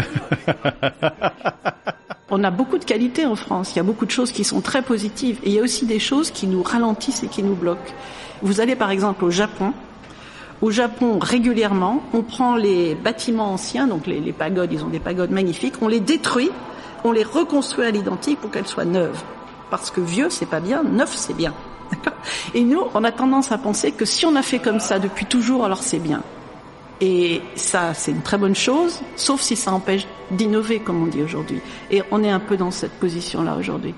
On 2.32 2.44
a 2.44 2.52
beaucoup 2.52 2.78
de 2.78 2.86
qualités 2.86 3.26
en 3.26 3.36
France. 3.36 3.74
Il 3.74 3.78
y 3.78 3.80
a 3.80 3.84
beaucoup 3.84 4.06
de 4.06 4.12
choses 4.12 4.32
qui 4.32 4.44
sont 4.44 4.62
très 4.62 4.82
positives. 4.82 5.40
Et 5.44 5.50
il 5.50 5.54
y 5.54 5.60
a 5.60 5.64
aussi 5.64 5.86
des 5.86 6.00
choses 6.00 6.32
qui 6.32 6.48
nous 6.48 6.62
ralentissent 6.62 7.24
et 7.24 7.28
qui 7.28 7.42
nous 7.42 7.56
bloquent. 7.56 7.94
Vous 8.42 8.62
allez 8.62 8.76
par 8.76 8.92
exemple 8.92 9.26
au 9.26 9.32
Japon. 9.32 9.74
Au 10.62 10.72
Japon, 10.72 11.20
régulièrement, 11.20 12.04
on 12.14 12.22
prend 12.22 12.56
les 12.58 12.94
bâtiments 12.94 13.54
anciens, 13.54 13.88
donc 13.88 14.06
les, 14.08 14.34
pagodes, 14.34 14.72
ils 14.74 14.84
ont 14.84 14.90
des 14.90 15.00
pagodes 15.00 15.32
magnifiques, 15.32 15.76
on 15.82 15.88
les 15.88 16.02
détruit, 16.02 16.52
on 17.06 17.14
les 17.14 17.24
reconstruit 17.24 17.86
à 17.86 17.92
l'identique 17.92 18.42
pour 18.42 18.52
qu'elles 18.52 18.68
soient 18.68 18.84
neuves. 18.84 19.24
Parce 19.72 19.90
que 19.90 20.02
vieux, 20.02 20.30
c'est 20.30 20.46
pas 20.46 20.60
bien, 20.60 20.84
neuf, 20.84 21.16
c'est 21.16 21.34
bien. 21.34 21.54
Et 22.54 22.64
nous, 22.64 22.82
on 22.94 23.06
a 23.06 23.12
tendance 23.14 23.54
à 23.54 23.58
penser 23.58 23.94
que 23.94 24.04
si 24.04 24.26
on 24.26 24.36
a 24.36 24.42
fait 24.42 24.60
comme 24.60 24.82
ça 24.82 25.00
depuis 25.00 25.26
toujours, 25.26 25.64
alors 25.64 25.82
c'est 25.82 26.00
bien. 26.00 26.24
Et 27.02 27.42
ça, 27.56 27.94
c'est 27.94 28.12
une 28.12 28.22
très 28.22 28.38
bonne 28.38 28.56
chose, 28.56 29.02
sauf 29.16 29.42
si 29.42 29.56
ça 29.56 29.72
empêche 29.72 30.06
d'innover, 30.32 30.80
comme 30.80 31.02
on 31.02 31.08
dit 31.08 31.22
aujourd'hui. 31.22 31.62
Et 31.92 32.04
on 32.12 32.24
est 32.24 32.30
un 32.30 32.40
peu 32.40 32.58
dans 32.58 32.72
cette 32.72 32.92
position-là 32.94 33.56
aujourd'hui. 33.58 33.96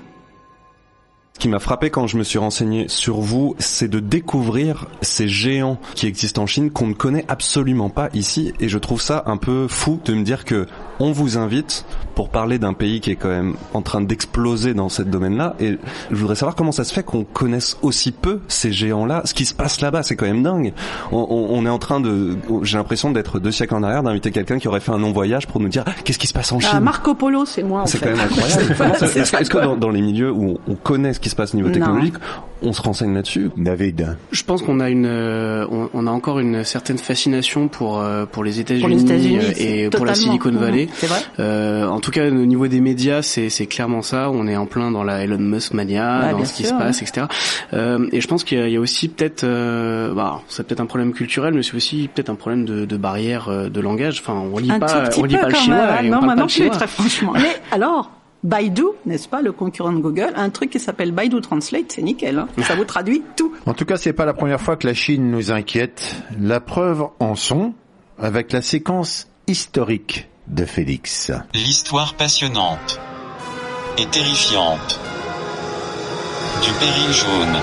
Ce 1.34 1.40
qui 1.40 1.48
m'a 1.48 1.58
frappé 1.58 1.90
quand 1.90 2.06
je 2.06 2.18
me 2.18 2.22
suis 2.22 2.38
renseigné 2.38 2.86
sur 2.88 3.18
vous, 3.18 3.56
c'est 3.58 3.88
de 3.88 3.98
découvrir 3.98 4.86
ces 5.00 5.26
géants 5.26 5.78
qui 5.94 6.06
existent 6.06 6.42
en 6.42 6.46
Chine 6.46 6.70
qu'on 6.70 6.86
ne 6.86 6.94
connaît 6.94 7.24
absolument 7.26 7.88
pas 7.88 8.10
ici. 8.12 8.52
Et 8.60 8.68
je 8.68 8.78
trouve 8.78 9.00
ça 9.00 9.24
un 9.26 9.38
peu 9.38 9.66
fou 9.66 10.00
de 10.04 10.14
me 10.14 10.22
dire 10.22 10.44
que 10.44 10.68
on 11.02 11.10
vous 11.10 11.36
invite 11.36 11.84
pour 12.14 12.28
parler 12.28 12.60
d'un 12.60 12.74
pays 12.74 13.00
qui 13.00 13.10
est 13.10 13.16
quand 13.16 13.28
même 13.28 13.54
en 13.74 13.82
train 13.82 14.00
d'exploser 14.02 14.72
dans 14.72 14.88
ce 14.88 15.02
domaine-là. 15.02 15.56
Et 15.58 15.78
je 16.10 16.16
voudrais 16.16 16.36
savoir 16.36 16.54
comment 16.54 16.70
ça 16.70 16.84
se 16.84 16.92
fait 16.92 17.02
qu'on 17.02 17.24
connaisse 17.24 17.76
aussi 17.82 18.12
peu 18.12 18.40
ces 18.46 18.70
géants-là. 18.70 19.22
Ce 19.24 19.34
qui 19.34 19.44
se 19.44 19.52
passe 19.52 19.80
là-bas, 19.80 20.04
c'est 20.04 20.14
quand 20.14 20.26
même 20.26 20.44
dingue. 20.44 20.72
On, 21.10 21.26
on, 21.28 21.58
on, 21.58 21.66
est 21.66 21.70
en 21.70 21.78
train 21.78 22.00
de, 22.00 22.36
j'ai 22.62 22.78
l'impression 22.78 23.10
d'être 23.10 23.40
deux 23.40 23.50
siècles 23.50 23.74
en 23.74 23.82
arrière, 23.82 24.04
d'inviter 24.04 24.30
quelqu'un 24.30 24.58
qui 24.58 24.68
aurait 24.68 24.78
fait 24.78 24.92
un 24.92 24.98
long 24.98 25.10
voyage 25.10 25.48
pour 25.48 25.60
nous 25.60 25.68
dire 25.68 25.84
qu'est-ce 26.04 26.20
qui 26.20 26.28
se 26.28 26.32
passe 26.32 26.52
en 26.52 26.60
Chine? 26.60 26.70
Ah, 26.72 26.80
Marco 26.80 27.14
Polo, 27.14 27.44
c'est 27.46 27.64
moi. 27.64 27.82
En 27.82 27.86
c'est 27.86 27.98
quand 27.98 28.10
même 28.10 28.20
incroyable. 28.20 28.62
Est-ce 29.02 29.36
est 29.36 29.48
que 29.48 29.58
dans, 29.58 29.76
dans, 29.76 29.90
les 29.90 30.02
milieux 30.02 30.30
où 30.30 30.58
on 30.68 30.74
connaît 30.76 31.14
ce 31.14 31.20
qui 31.20 31.30
se 31.30 31.36
passe 31.36 31.54
au 31.54 31.56
niveau 31.56 31.68
Non. 31.68 31.74
technologique, 31.74 32.14
on 32.62 32.72
se 32.72 32.82
renseigne 32.82 33.14
là-dessus? 33.14 33.50
David. 33.56 34.16
Je 34.30 34.42
pense 34.44 34.62
qu'on 34.62 34.78
a 34.78 34.88
une, 34.88 35.06
euh, 35.06 35.66
on, 35.68 35.88
on 35.94 36.06
a 36.06 36.10
encore 36.10 36.38
une 36.38 36.62
certaine 36.62 36.98
fascination 36.98 37.66
pour 37.66 37.98
euh, 37.98 38.24
pour 38.24 38.44
les 38.44 38.60
États-Unis 38.60 39.04
et 39.56 39.90
pour 39.90 40.06
la. 40.06 40.12
Silicon 40.14 40.52
Valley. 40.52 40.88
C'est 40.94 41.06
vrai. 41.06 41.20
Euh, 41.38 41.86
en 41.86 42.00
tout 42.00 42.10
cas, 42.10 42.26
au 42.26 42.30
niveau 42.30 42.66
des 42.68 42.80
médias, 42.80 43.22
c'est 43.22 43.48
c'est 43.50 43.66
clairement 43.66 44.02
ça. 44.02 44.30
On 44.30 44.46
est 44.46 44.56
en 44.56 44.66
plein 44.66 44.90
dans 44.90 45.02
la 45.04 45.22
Elon 45.24 45.38
Musk 45.38 45.72
mania, 45.74 46.26
Ouais, 46.26 46.32
dans 46.32 46.44
ce 46.44 46.54
qui 46.54 46.64
sûr, 46.64 46.76
se 46.76 46.82
passe, 46.82 47.02
etc. 47.02 47.26
Euh, 47.72 48.06
et 48.12 48.20
je 48.20 48.28
pense 48.28 48.44
qu'il 48.44 48.58
y, 48.58 48.62
a- 48.62 48.68
il 48.68 48.74
y 48.74 48.76
a 48.76 48.80
aussi 48.80 49.08
peut-être, 49.08 49.44
euh, 49.44 50.12
bah, 50.14 50.40
c'est 50.48 50.66
peut-être 50.66 50.80
un 50.80 50.86
problème 50.86 51.12
culturel, 51.12 51.54
mais 51.54 51.62
c'est 51.62 51.74
aussi 51.74 52.08
peut-être 52.14 52.30
un 52.30 52.34
problème 52.34 52.64
de, 52.64 52.84
de 52.84 52.96
barrière 52.96 53.48
euh, 53.48 53.68
de 53.68 53.80
langage. 53.80 54.20
Enfin, 54.20 54.34
on 54.52 54.58
lit 54.58 54.70
un 54.70 54.78
pas, 54.78 55.08
on 55.18 55.24
lit 55.24 55.36
pas 55.36 55.48
le 55.48 55.54
chinois 55.54 55.78
même. 55.86 56.04
et 56.06 56.08
on 56.08 56.12
non, 56.12 56.18
parle 56.20 56.26
pas 56.26 56.34
non 56.36 56.42
le 56.42 56.46
plus, 56.46 56.54
chinois. 56.54 56.76
très 56.76 56.86
franchement. 56.86 57.32
Mais 57.34 57.56
alors, 57.70 58.10
Baidu, 58.44 58.82
n'est-ce 59.06 59.28
pas, 59.28 59.40
le 59.40 59.52
concurrent 59.52 59.92
de 59.92 59.98
Google, 60.00 60.32
a 60.34 60.42
un 60.42 60.50
truc 60.50 60.70
qui 60.70 60.80
s'appelle 60.80 61.12
Baidu 61.12 61.40
Translate, 61.40 61.84
c'est 61.92 62.02
nickel. 62.02 62.38
Hein. 62.38 62.48
Ça 62.62 62.74
vous 62.74 62.84
traduit 62.84 63.22
tout. 63.36 63.52
En 63.66 63.72
tout 63.74 63.84
cas, 63.84 63.96
c'est 63.96 64.12
pas 64.12 64.24
la 64.24 64.34
première 64.34 64.60
fois 64.60 64.74
que 64.76 64.86
la 64.86 64.94
Chine 64.94 65.30
nous 65.30 65.52
inquiète. 65.52 66.16
La 66.40 66.58
preuve 66.58 67.04
en 67.20 67.36
sont 67.36 67.72
avec 68.18 68.50
la 68.52 68.60
séquence 68.60 69.28
historique 69.46 70.28
de 70.48 70.64
Félix. 70.64 71.32
L'histoire 71.54 72.14
passionnante 72.14 73.00
et 73.98 74.06
terrifiante 74.06 75.00
du 76.62 76.70
péril 76.72 77.12
jaune. 77.12 77.56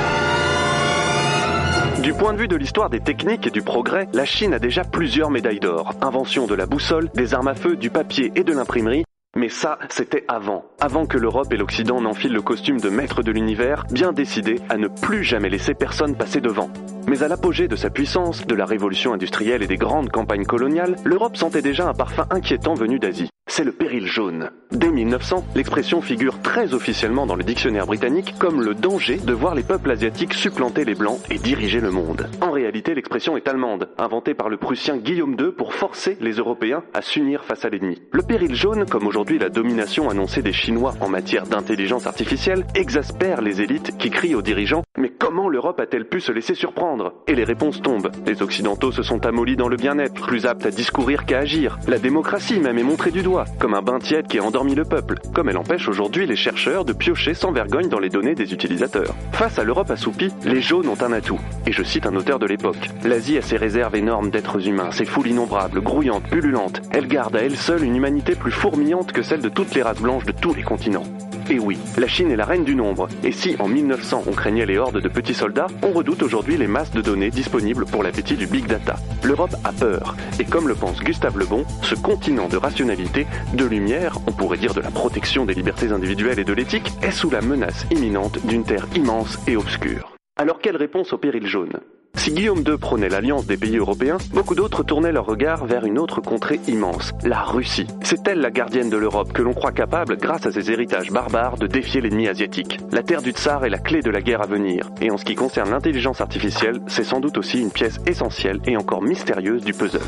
Du 2.03 2.13
point 2.13 2.33
de 2.33 2.37
vue 2.37 2.47
de 2.47 2.55
l'histoire 2.55 2.89
des 2.89 3.01
techniques 3.01 3.47
et 3.47 3.51
du 3.51 3.61
progrès, 3.61 4.07
la 4.13 4.25
Chine 4.25 4.53
a 4.53 4.59
déjà 4.59 4.83
plusieurs 4.83 5.31
médailles 5.31 5.59
d'or. 5.59 5.93
Invention 6.01 6.47
de 6.47 6.55
la 6.55 6.65
boussole, 6.65 7.09
des 7.13 7.33
armes 7.33 7.49
à 7.49 7.55
feu, 7.55 7.75
du 7.75 7.89
papier 7.89 8.31
et 8.35 8.43
de 8.43 8.53
l'imprimerie. 8.53 9.03
Mais 9.35 9.49
ça, 9.49 9.77
c'était 9.89 10.25
avant. 10.27 10.65
Avant 10.79 11.05
que 11.05 11.17
l'Europe 11.17 11.53
et 11.53 11.57
l'Occident 11.57 12.01
n'enfilent 12.01 12.33
le 12.33 12.41
costume 12.41 12.79
de 12.79 12.89
maître 12.89 13.21
de 13.21 13.31
l'univers, 13.31 13.85
bien 13.91 14.11
décidés 14.11 14.59
à 14.69 14.77
ne 14.77 14.87
plus 14.87 15.23
jamais 15.23 15.49
laisser 15.49 15.73
personne 15.75 16.15
passer 16.15 16.41
devant. 16.41 16.69
Mais 17.09 17.23
à 17.23 17.27
l'apogée 17.27 17.67
de 17.67 17.75
sa 17.75 17.89
puissance, 17.89 18.45
de 18.45 18.53
la 18.53 18.65
révolution 18.65 19.13
industrielle 19.13 19.63
et 19.63 19.67
des 19.67 19.77
grandes 19.77 20.11
campagnes 20.11 20.45
coloniales, 20.45 20.95
l'Europe 21.03 21.37
sentait 21.37 21.63
déjà 21.63 21.89
un 21.89 21.95
parfum 21.95 22.27
inquiétant 22.29 22.75
venu 22.75 22.99
d'Asie. 22.99 23.31
c'est 23.47 23.63
le 23.63 23.71
péril 23.71 24.05
jaune. 24.05 24.51
Dès 24.71 24.91
1900, 24.91 25.43
l'expression 25.55 26.01
figure 26.01 26.39
très 26.43 26.75
officiellement 26.75 27.25
dans 27.25 27.33
le 27.33 27.43
dictionnaire 27.43 27.87
britannique 27.87 28.35
comme 28.37 28.61
le 28.61 28.75
danger 28.75 29.17
de 29.17 29.33
voir 29.33 29.55
les 29.55 29.63
peuples 29.63 29.89
asiatiques 29.89 30.35
supplanter 30.35 30.85
les 30.85 30.93
blancs 30.93 31.19
et 31.31 31.39
diriger 31.39 31.79
le 31.79 31.89
monde. 31.89 32.29
En 32.41 32.51
réalité, 32.51 32.93
l'expression 32.93 33.35
est 33.35 33.47
allemande, 33.47 33.89
inventée 33.97 34.35
par 34.35 34.47
le 34.47 34.57
prussien 34.57 34.97
Guillaume 34.97 35.35
II 35.39 35.51
pour 35.51 35.73
forcer 35.73 36.15
les 36.21 36.33
Européens 36.33 36.83
à 36.93 37.01
s'unir 37.01 37.43
face 37.43 37.65
à 37.65 37.69
l'ennemi. 37.69 37.99
Le 38.11 38.21
péril 38.21 38.53
jaune, 38.53 38.85
comme 38.85 39.07
aujourd'hui 39.07 39.39
la 39.39 39.49
domination 39.49 40.11
annoncée 40.11 40.43
des 40.43 40.53
Chinois 40.53 40.93
en 41.01 41.09
matière 41.09 41.47
d'intelligence 41.47 42.05
artificielle, 42.05 42.67
exaspère 42.75 43.41
les 43.41 43.61
élites 43.61 43.97
qui 43.97 44.11
crient 44.11 44.35
aux 44.35 44.43
dirigeants 44.43 44.83
Mais 44.99 45.09
comment 45.09 45.49
l'Europe 45.49 45.79
a-t-elle 45.79 46.07
pu 46.07 46.21
se 46.21 46.31
laisser 46.31 46.53
surprendre? 46.53 46.98
Et 47.27 47.35
les 47.35 47.43
réponses 47.43 47.81
tombent. 47.81 48.11
Les 48.25 48.41
Occidentaux 48.41 48.91
se 48.91 49.03
sont 49.03 49.25
amollis 49.25 49.55
dans 49.55 49.67
le 49.67 49.77
bien-être, 49.77 50.25
plus 50.25 50.45
aptes 50.45 50.65
à 50.65 50.71
discourir 50.71 51.25
qu'à 51.25 51.39
agir. 51.39 51.79
La 51.87 51.99
démocratie 51.99 52.59
même 52.59 52.77
est 52.77 52.83
montrée 52.83 53.11
du 53.11 53.21
doigt, 53.21 53.45
comme 53.59 53.73
un 53.73 53.81
bain 53.81 53.99
tiède 53.99 54.27
qui 54.27 54.39
a 54.39 54.43
endormi 54.43 54.75
le 54.75 54.85
peuple, 54.85 55.19
comme 55.33 55.49
elle 55.49 55.57
empêche 55.57 55.87
aujourd'hui 55.87 56.25
les 56.25 56.35
chercheurs 56.35 56.85
de 56.85 56.93
piocher 56.93 57.33
sans 57.33 57.51
vergogne 57.51 57.89
dans 57.89 57.99
les 57.99 58.09
données 58.09 58.35
des 58.35 58.53
utilisateurs. 58.53 59.15
Face 59.31 59.59
à 59.59 59.63
l'Europe 59.63 59.91
assoupie, 59.91 60.33
les 60.43 60.61
jaunes 60.61 60.87
ont 60.87 61.01
un 61.01 61.11
atout. 61.11 61.39
Et 61.65 61.71
je 61.71 61.83
cite 61.83 62.05
un 62.05 62.15
auteur 62.15 62.39
de 62.39 62.45
l'époque. 62.45 62.89
L'Asie 63.03 63.37
a 63.37 63.41
ses 63.41 63.57
réserves 63.57 63.95
énormes 63.95 64.29
d'êtres 64.29 64.67
humains, 64.67 64.91
ses 64.91 65.05
foules 65.05 65.27
innombrables, 65.27 65.81
grouillantes, 65.81 66.29
pullulantes. 66.29 66.81
Elle 66.91 67.07
garde 67.07 67.35
à 67.35 67.41
elle 67.41 67.57
seule 67.57 67.83
une 67.83 67.95
humanité 67.95 68.35
plus 68.35 68.51
fourmillante 68.51 69.11
que 69.11 69.23
celle 69.23 69.41
de 69.41 69.49
toutes 69.49 69.73
les 69.75 69.81
races 69.81 70.01
blanches 70.01 70.25
de 70.25 70.31
tous 70.31 70.53
les 70.53 70.63
continents. 70.63 71.05
Et 71.51 71.57
oui, 71.57 71.79
la 71.97 72.07
Chine 72.07 72.29
est 72.29 72.35
la 72.35 72.45
reine 72.45 72.63
du 72.63 72.75
nombre. 72.75 73.07
Et 73.23 73.31
si 73.31 73.55
en 73.57 73.67
1900 73.67 74.23
on 74.27 74.31
craignait 74.33 74.67
les 74.67 74.77
hordes 74.77 75.01
de 75.01 75.09
petits 75.09 75.33
soldats, 75.33 75.65
on 75.81 75.91
redoute 75.91 76.21
aujourd'hui 76.21 76.57
les 76.57 76.67
masses 76.67 76.88
de 76.91 77.01
données 77.01 77.29
disponibles 77.29 77.85
pour 77.85 78.03
l'appétit 78.03 78.35
du 78.35 78.47
big 78.47 78.65
data. 78.65 78.95
L'Europe 79.23 79.55
a 79.63 79.71
peur. 79.71 80.15
Et 80.39 80.45
comme 80.45 80.67
le 80.67 80.75
pense 80.75 80.99
Gustave 80.99 81.37
Le 81.37 81.45
Bon, 81.45 81.65
ce 81.83 81.95
continent 81.95 82.47
de 82.47 82.57
rationalité, 82.57 83.27
de 83.53 83.65
lumière, 83.65 84.17
on 84.27 84.31
pourrait 84.31 84.57
dire 84.57 84.73
de 84.73 84.81
la 84.81 84.91
protection 84.91 85.45
des 85.45 85.53
libertés 85.53 85.91
individuelles 85.91 86.39
et 86.39 86.43
de 86.43 86.53
l'éthique, 86.53 86.91
est 87.01 87.11
sous 87.11 87.29
la 87.29 87.41
menace 87.41 87.85
imminente 87.91 88.45
d'une 88.45 88.63
terre 88.63 88.87
immense 88.95 89.39
et 89.47 89.55
obscure. 89.55 90.15
Alors 90.37 90.59
quelle 90.59 90.77
réponse 90.77 91.13
au 91.13 91.17
péril 91.17 91.45
jaune? 91.47 91.79
Si 92.15 92.31
Guillaume 92.31 92.63
II 92.67 92.77
prônait 92.77 93.07
l'alliance 93.07 93.45
des 93.45 93.55
pays 93.55 93.77
européens, 93.77 94.17
beaucoup 94.33 94.55
d'autres 94.55 94.83
tournaient 94.83 95.11
leur 95.11 95.25
regard 95.25 95.65
vers 95.65 95.85
une 95.85 95.97
autre 95.97 96.21
contrée 96.21 96.59
immense, 96.67 97.13
la 97.23 97.43
Russie. 97.43 97.87
C'est 98.03 98.27
elle 98.27 98.39
la 98.39 98.51
gardienne 98.51 98.89
de 98.89 98.97
l'Europe 98.97 99.31
que 99.31 99.41
l'on 99.41 99.53
croit 99.53 99.71
capable, 99.71 100.17
grâce 100.17 100.45
à 100.45 100.51
ses 100.51 100.69
héritages 100.69 101.11
barbares, 101.11 101.57
de 101.57 101.67
défier 101.67 102.01
l'ennemi 102.01 102.27
asiatique. 102.27 102.77
La 102.91 103.03
terre 103.03 103.21
du 103.21 103.31
tsar 103.31 103.63
est 103.63 103.69
la 103.69 103.77
clé 103.77 104.01
de 104.01 104.09
la 104.09 104.21
guerre 104.21 104.41
à 104.41 104.47
venir, 104.47 104.89
et 105.01 105.11
en 105.11 105.17
ce 105.17 105.23
qui 105.23 105.35
concerne 105.35 105.71
l'intelligence 105.71 106.19
artificielle, 106.19 106.81
c'est 106.87 107.03
sans 107.03 107.19
doute 107.19 107.37
aussi 107.37 107.61
une 107.61 107.71
pièce 107.71 107.99
essentielle 108.05 108.59
et 108.65 108.75
encore 108.75 109.01
mystérieuse 109.01 109.63
du 109.63 109.73
puzzle. 109.73 110.01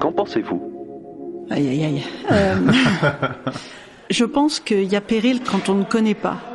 Qu'en 0.00 0.12
pensez-vous? 0.12 1.46
Aïe 1.50 1.68
aïe 1.68 1.84
aïe. 1.84 2.02
Euh, 2.32 2.56
je 4.10 4.24
pense 4.24 4.58
qu'il 4.58 4.84
y 4.84 4.96
a 4.96 5.00
péril 5.00 5.40
quand 5.42 5.68
on 5.68 5.74
ne 5.74 5.84
connaît 5.84 6.14
pas. 6.14 6.53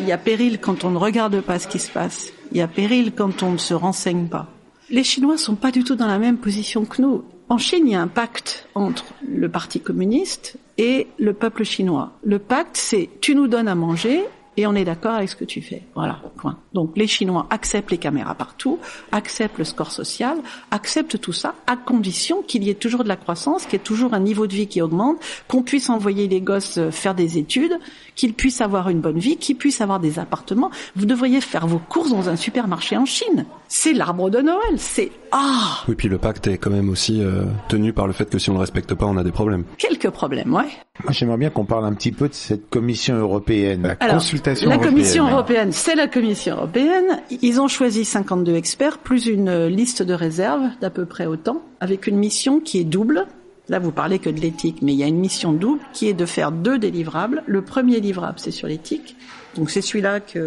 Il 0.00 0.06
y 0.06 0.12
a 0.12 0.18
péril 0.18 0.58
quand 0.60 0.84
on 0.84 0.90
ne 0.90 0.98
regarde 0.98 1.40
pas 1.40 1.58
ce 1.58 1.66
qui 1.66 1.78
se 1.78 1.90
passe. 1.90 2.32
Il 2.52 2.58
y 2.58 2.60
a 2.60 2.68
péril 2.68 3.12
quand 3.14 3.42
on 3.42 3.52
ne 3.52 3.58
se 3.58 3.74
renseigne 3.74 4.28
pas. 4.28 4.46
Les 4.90 5.04
Chinois 5.04 5.36
sont 5.36 5.56
pas 5.56 5.70
du 5.70 5.84
tout 5.84 5.96
dans 5.96 6.06
la 6.06 6.18
même 6.18 6.38
position 6.38 6.84
que 6.84 7.02
nous. 7.02 7.24
En 7.48 7.58
Chine, 7.58 7.82
il 7.86 7.92
y 7.92 7.94
a 7.94 8.00
un 8.00 8.08
pacte 8.08 8.68
entre 8.74 9.04
le 9.26 9.48
Parti 9.48 9.80
communiste 9.80 10.56
et 10.76 11.08
le 11.18 11.32
peuple 11.32 11.64
chinois. 11.64 12.12
Le 12.22 12.38
pacte, 12.38 12.76
c'est 12.76 13.08
tu 13.20 13.34
nous 13.34 13.48
donnes 13.48 13.68
à 13.68 13.74
manger 13.74 14.22
et 14.58 14.66
on 14.66 14.74
est 14.74 14.84
d'accord 14.84 15.14
avec 15.14 15.28
ce 15.28 15.36
que 15.36 15.44
tu 15.44 15.62
fais. 15.62 15.84
Voilà, 15.94 16.20
point. 16.36 16.58
Donc 16.72 16.96
les 16.96 17.06
Chinois 17.06 17.46
acceptent 17.48 17.92
les 17.92 17.98
caméras 17.98 18.34
partout, 18.34 18.80
acceptent 19.12 19.58
le 19.58 19.64
score 19.64 19.92
social, 19.92 20.36
acceptent 20.72 21.20
tout 21.20 21.32
ça 21.32 21.54
à 21.66 21.76
condition 21.76 22.42
qu'il 22.42 22.64
y 22.64 22.70
ait 22.70 22.74
toujours 22.74 23.04
de 23.04 23.08
la 23.08 23.16
croissance, 23.16 23.64
qu'il 23.64 23.74
y 23.74 23.76
ait 23.76 23.78
toujours 23.78 24.14
un 24.14 24.20
niveau 24.20 24.46
de 24.48 24.54
vie 24.54 24.66
qui 24.66 24.82
augmente, 24.82 25.18
qu'on 25.46 25.62
puisse 25.62 25.88
envoyer 25.90 26.26
les 26.26 26.40
gosses 26.40 26.80
faire 26.90 27.14
des 27.14 27.38
études, 27.38 27.78
qu'ils 28.18 28.34
puissent 28.34 28.60
avoir 28.60 28.90
une 28.90 29.00
bonne 29.00 29.18
vie, 29.18 29.36
qu'ils 29.36 29.56
puissent 29.56 29.80
avoir 29.80 30.00
des 30.00 30.18
appartements. 30.18 30.70
Vous 30.96 31.06
devriez 31.06 31.40
faire 31.40 31.68
vos 31.68 31.78
courses 31.78 32.10
dans 32.10 32.28
un 32.28 32.34
supermarché 32.34 32.96
en 32.96 33.06
Chine. 33.06 33.46
C'est 33.68 33.92
l'arbre 33.92 34.28
de 34.28 34.40
Noël. 34.40 34.74
C'est 34.76 35.12
ah. 35.30 35.84
Oui, 35.86 35.94
puis 35.94 36.08
le 36.08 36.18
pacte 36.18 36.48
est 36.48 36.58
quand 36.58 36.70
même 36.70 36.88
aussi 36.88 37.22
euh, 37.22 37.44
tenu 37.68 37.92
par 37.92 38.08
le 38.08 38.12
fait 38.12 38.28
que 38.28 38.38
si 38.38 38.50
on 38.50 38.54
ne 38.54 38.58
le 38.58 38.62
respecte 38.62 38.92
pas, 38.94 39.06
on 39.06 39.16
a 39.16 39.22
des 39.22 39.30
problèmes. 39.30 39.62
Quelques 39.76 40.10
problèmes, 40.10 40.52
ouais. 40.52 40.66
Moi, 41.04 41.12
j'aimerais 41.12 41.36
bien 41.36 41.50
qu'on 41.50 41.64
parle 41.64 41.84
un 41.84 41.94
petit 41.94 42.10
peu 42.10 42.28
de 42.28 42.34
cette 42.34 42.68
commission 42.70 43.14
européenne, 43.14 43.82
la 43.82 43.96
Alors, 44.00 44.16
consultation 44.16 44.68
La 44.68 44.74
européenne. 44.76 44.94
Commission 44.94 45.28
européenne, 45.28 45.72
c'est 45.72 45.94
la 45.94 46.08
Commission 46.08 46.56
européenne. 46.56 47.20
Ils 47.42 47.60
ont 47.60 47.68
choisi 47.68 48.04
52 48.04 48.54
experts, 48.56 48.98
plus 48.98 49.26
une 49.26 49.66
liste 49.66 50.02
de 50.02 50.14
réserves 50.14 50.66
d'à 50.80 50.90
peu 50.90 51.06
près 51.06 51.26
autant, 51.26 51.62
avec 51.78 52.08
une 52.08 52.16
mission 52.16 52.58
qui 52.58 52.80
est 52.80 52.84
double. 52.84 53.26
Là, 53.68 53.78
vous 53.78 53.92
parlez 53.92 54.18
que 54.18 54.30
de 54.30 54.40
l'éthique, 54.40 54.78
mais 54.80 54.94
il 54.94 54.98
y 54.98 55.02
a 55.02 55.06
une 55.06 55.18
mission 55.18 55.52
double 55.52 55.80
qui 55.92 56.08
est 56.08 56.14
de 56.14 56.24
faire 56.24 56.52
deux 56.52 56.78
délivrables. 56.78 57.42
Le 57.46 57.62
premier 57.62 58.00
livrable, 58.00 58.38
c'est 58.38 58.50
sur 58.50 58.66
l'éthique. 58.66 59.16
Donc 59.56 59.70
c'est 59.70 59.82
celui-là 59.82 60.20
qui 60.20 60.38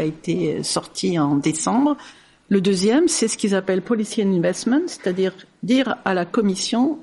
a 0.00 0.04
été 0.04 0.62
sorti 0.62 1.18
en 1.18 1.36
décembre. 1.36 1.96
Le 2.48 2.60
deuxième, 2.60 3.08
c'est 3.08 3.28
ce 3.28 3.36
qu'ils 3.36 3.54
appellent 3.54 3.82
policy 3.82 4.22
and 4.22 4.32
investment, 4.32 4.82
c'est-à-dire 4.86 5.32
dire 5.62 5.96
à 6.04 6.14
la 6.14 6.24
Commission 6.24 6.98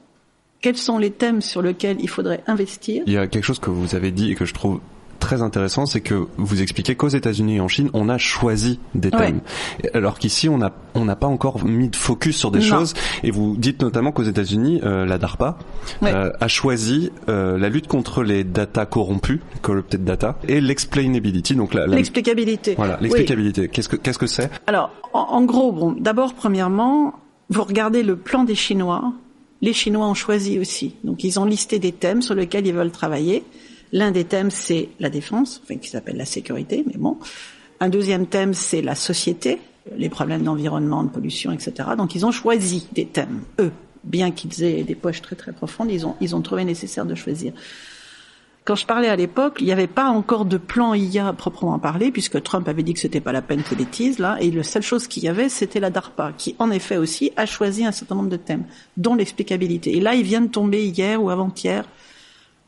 quels 0.61 0.77
sont 0.77 0.97
les 0.97 1.11
thèmes 1.11 1.41
sur 1.41 1.61
lesquels 1.61 1.97
il 1.99 2.09
faudrait 2.09 2.41
investir. 2.47 3.03
Il 3.05 3.13
y 3.13 3.17
a 3.17 3.27
quelque 3.27 3.43
chose 3.43 3.59
que 3.59 3.69
vous 3.69 3.95
avez 3.95 4.11
dit 4.11 4.31
et 4.31 4.35
que 4.35 4.45
je 4.45 4.53
trouve 4.53 4.79
très 5.19 5.41
intéressant, 5.41 5.85
c'est 5.85 6.01
que 6.01 6.27
vous 6.37 6.61
expliquez 6.61 6.95
qu'aux 6.95 7.07
États-Unis 7.07 7.55
et 7.55 7.59
en 7.59 7.67
Chine, 7.67 7.89
on 7.93 8.09
a 8.09 8.17
choisi 8.17 8.79
des 8.95 9.09
Ouais. 9.09 9.17
thèmes, 9.17 9.41
alors 9.93 10.19
qu'ici, 10.19 10.49
on 10.49 10.57
n'a 10.57 10.71
on 10.95 11.05
n'a 11.05 11.15
pas 11.15 11.27
encore 11.27 11.63
mis 11.65 11.89
de 11.89 11.95
focus 11.95 12.37
sur 12.37 12.51
des 12.51 12.59
Non. 12.59 12.65
choses. 12.65 12.93
Et 13.23 13.31
vous 13.31 13.55
dites 13.57 13.81
notamment 13.81 14.11
qu'aux 14.11 14.23
États-Unis, 14.23 14.79
euh, 14.83 15.05
la 15.05 15.17
DARPA 15.17 15.57
Ouais. 16.01 16.13
euh, 16.13 16.29
a 16.39 16.47
choisi 16.47 17.11
euh, 17.29 17.57
la 17.57 17.69
lutte 17.69 17.87
contre 17.87 18.21
les 18.23 18.43
data 18.43 18.85
corrompus, 18.85 19.39
corrupted 19.63 20.03
data, 20.03 20.37
et 20.47 20.61
l'explainability, 20.61 21.55
donc 21.55 21.73
la, 21.73 21.87
la- 21.87 21.95
L'explicabilité. 21.95 22.75
Voilà, 22.75 22.95
Oui. 22.97 23.03
l'explicabilité. 23.03 23.69
Qu'est-ce 23.69 23.89
que 23.89 23.95
qu'est-ce 23.95 24.19
que 24.19 24.27
c'est? 24.27 24.49
Alors, 24.67 24.91
en, 25.13 25.19
en 25.21 25.43
gros, 25.45 25.71
bon, 25.71 25.93
d'abord, 25.99 26.33
premièrement, 26.35 27.13
vous 27.49 27.63
regardez 27.63 28.03
le 28.03 28.15
plan 28.15 28.43
des 28.43 28.55
Chinois. 28.55 29.13
Les 29.61 29.73
Chinois 29.73 30.05
ont 30.07 30.13
choisi 30.13 30.59
aussi. 30.59 30.95
Donc, 31.03 31.23
ils 31.23 31.39
ont 31.39 31.45
listé 31.45 31.79
des 31.79 31.91
thèmes 31.93 32.21
sur 32.21 32.35
lesquels 32.35 32.67
ils 32.67 32.73
veulent 32.73 32.91
travailler. 32.91 33.43
L'un 33.93 34.09
des 34.09 34.23
thèmes, 34.23 34.49
c'est 34.49 34.89
la 34.99 35.11
défense, 35.11 35.61
enfin, 35.63 35.77
qui 35.77 35.87
s'appelle 35.87 36.17
la 36.17 36.25
sécurité, 36.25 36.83
mais 36.87 36.97
bon. 36.97 37.17
Un 37.79 37.89
deuxième 37.89 38.25
thème, 38.25 38.55
c'est 38.55 38.81
la 38.81 38.95
société, 38.95 39.59
les 39.95 40.09
problèmes 40.09 40.41
d'environnement, 40.41 41.03
de 41.03 41.09
pollution, 41.09 41.51
etc. 41.51 41.89
Donc, 41.95 42.15
ils 42.15 42.25
ont 42.25 42.31
choisi 42.31 42.87
des 42.93 43.05
thèmes, 43.05 43.41
eux. 43.59 43.71
Bien 44.03 44.31
qu'ils 44.31 44.63
aient 44.63 44.83
des 44.83 44.95
poches 44.95 45.21
très 45.21 45.35
très 45.35 45.53
profondes, 45.53 45.91
ils 45.91 46.07
ont, 46.07 46.15
ils 46.21 46.35
ont 46.35 46.41
trouvé 46.41 46.65
nécessaire 46.65 47.05
de 47.05 47.13
choisir. 47.13 47.53
Quand 48.65 48.75
je 48.75 48.85
parlais 48.85 49.09
à 49.09 49.15
l'époque, 49.15 49.57
il 49.59 49.65
n'y 49.65 49.71
avait 49.71 49.87
pas 49.87 50.09
encore 50.09 50.45
de 50.45 50.57
plan 50.57 50.95
IA 50.95 51.27
à 51.27 51.33
proprement 51.33 51.77
parler, 51.77 52.11
puisque 52.11 52.41
Trump 52.41 52.67
avait 52.67 52.81
dit 52.81 52.95
que 52.95 52.99
c'était 52.99 53.21
pas 53.21 53.31
la 53.31 53.43
peine 53.43 53.61
que 53.61 53.75
teases, 53.75 54.17
là, 54.17 54.37
et 54.41 54.49
la 54.49 54.63
seule 54.63 54.81
chose 54.81 55.05
qu'il 55.05 55.23
y 55.23 55.27
avait, 55.27 55.49
c'était 55.49 55.79
la 55.79 55.91
DARPA, 55.91 56.31
qui, 56.35 56.55
en 56.57 56.71
effet 56.71 56.97
aussi, 56.97 57.31
a 57.35 57.45
choisi 57.45 57.85
un 57.85 57.91
certain 57.91 58.15
nombre 58.15 58.29
de 58.29 58.37
thèmes, 58.37 58.63
dont 58.97 59.13
l'explicabilité. 59.13 59.95
Et 59.95 59.99
là, 59.99 60.15
il 60.15 60.23
vient 60.23 60.41
de 60.41 60.47
tomber 60.47 60.83
hier 60.83 61.21
ou 61.21 61.29
avant-hier 61.29 61.85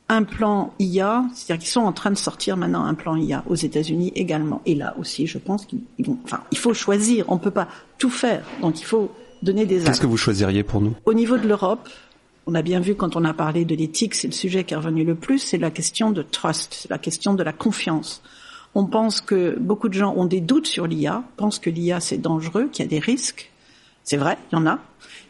un 0.07 0.23
plan 0.23 0.73
IA, 0.79 1.25
c'est-à-dire 1.33 1.63
qu'ils 1.63 1.71
sont 1.71 1.81
en 1.81 1.91
train 1.91 2.11
de 2.11 2.17
sortir 2.17 2.57
maintenant 2.57 2.83
un 2.83 2.93
plan 2.93 3.15
IA 3.15 3.43
aux 3.47 3.55
États-Unis 3.55 4.11
également. 4.15 4.61
Et 4.65 4.75
là 4.75 4.95
aussi, 4.99 5.25
je 5.25 5.37
pense 5.37 5.65
qu'ils 5.65 5.81
vont, 5.99 6.17
enfin, 6.23 6.41
il 6.51 6.57
faut 6.57 6.73
choisir, 6.73 7.25
on 7.27 7.37
peut 7.37 7.51
pas 7.51 7.67
tout 7.97 8.09
faire, 8.09 8.43
donc 8.61 8.79
il 8.79 8.85
faut 8.85 9.11
donner 9.41 9.65
des 9.65 9.79
Qu'est-ce 9.79 10.01
que 10.01 10.07
vous 10.07 10.17
choisiriez 10.17 10.63
pour 10.63 10.81
nous? 10.81 10.95
Au 11.05 11.13
niveau 11.13 11.37
de 11.37 11.47
l'Europe, 11.47 11.89
on 12.45 12.53
a 12.53 12.61
bien 12.61 12.79
vu 12.79 12.93
quand 12.93 13.15
on 13.15 13.25
a 13.25 13.33
parlé 13.33 13.65
de 13.65 13.75
l'éthique, 13.75 14.13
c'est 14.13 14.27
le 14.27 14.33
sujet 14.33 14.63
qui 14.63 14.75
est 14.75 14.77
revenu 14.77 15.03
le 15.03 15.15
plus, 15.15 15.39
c'est 15.39 15.57
la 15.57 15.71
question 15.71 16.11
de 16.11 16.21
trust, 16.21 16.75
c'est 16.79 16.89
la 16.89 16.99
question 16.99 17.33
de 17.33 17.43
la 17.43 17.53
confiance. 17.53 18.21
On 18.75 18.85
pense 18.85 19.21
que 19.21 19.57
beaucoup 19.57 19.89
de 19.89 19.93
gens 19.93 20.13
ont 20.15 20.25
des 20.25 20.41
doutes 20.41 20.67
sur 20.67 20.85
l'IA, 20.85 21.23
pensent 21.37 21.59
que 21.59 21.69
l'IA 21.69 21.99
c'est 21.99 22.17
dangereux, 22.17 22.69
qu'il 22.71 22.85
y 22.85 22.87
a 22.87 22.89
des 22.89 22.99
risques. 22.99 23.51
C'est 24.03 24.17
vrai, 24.17 24.37
il 24.51 24.55
y 24.55 24.57
en 24.59 24.67
a, 24.67 24.79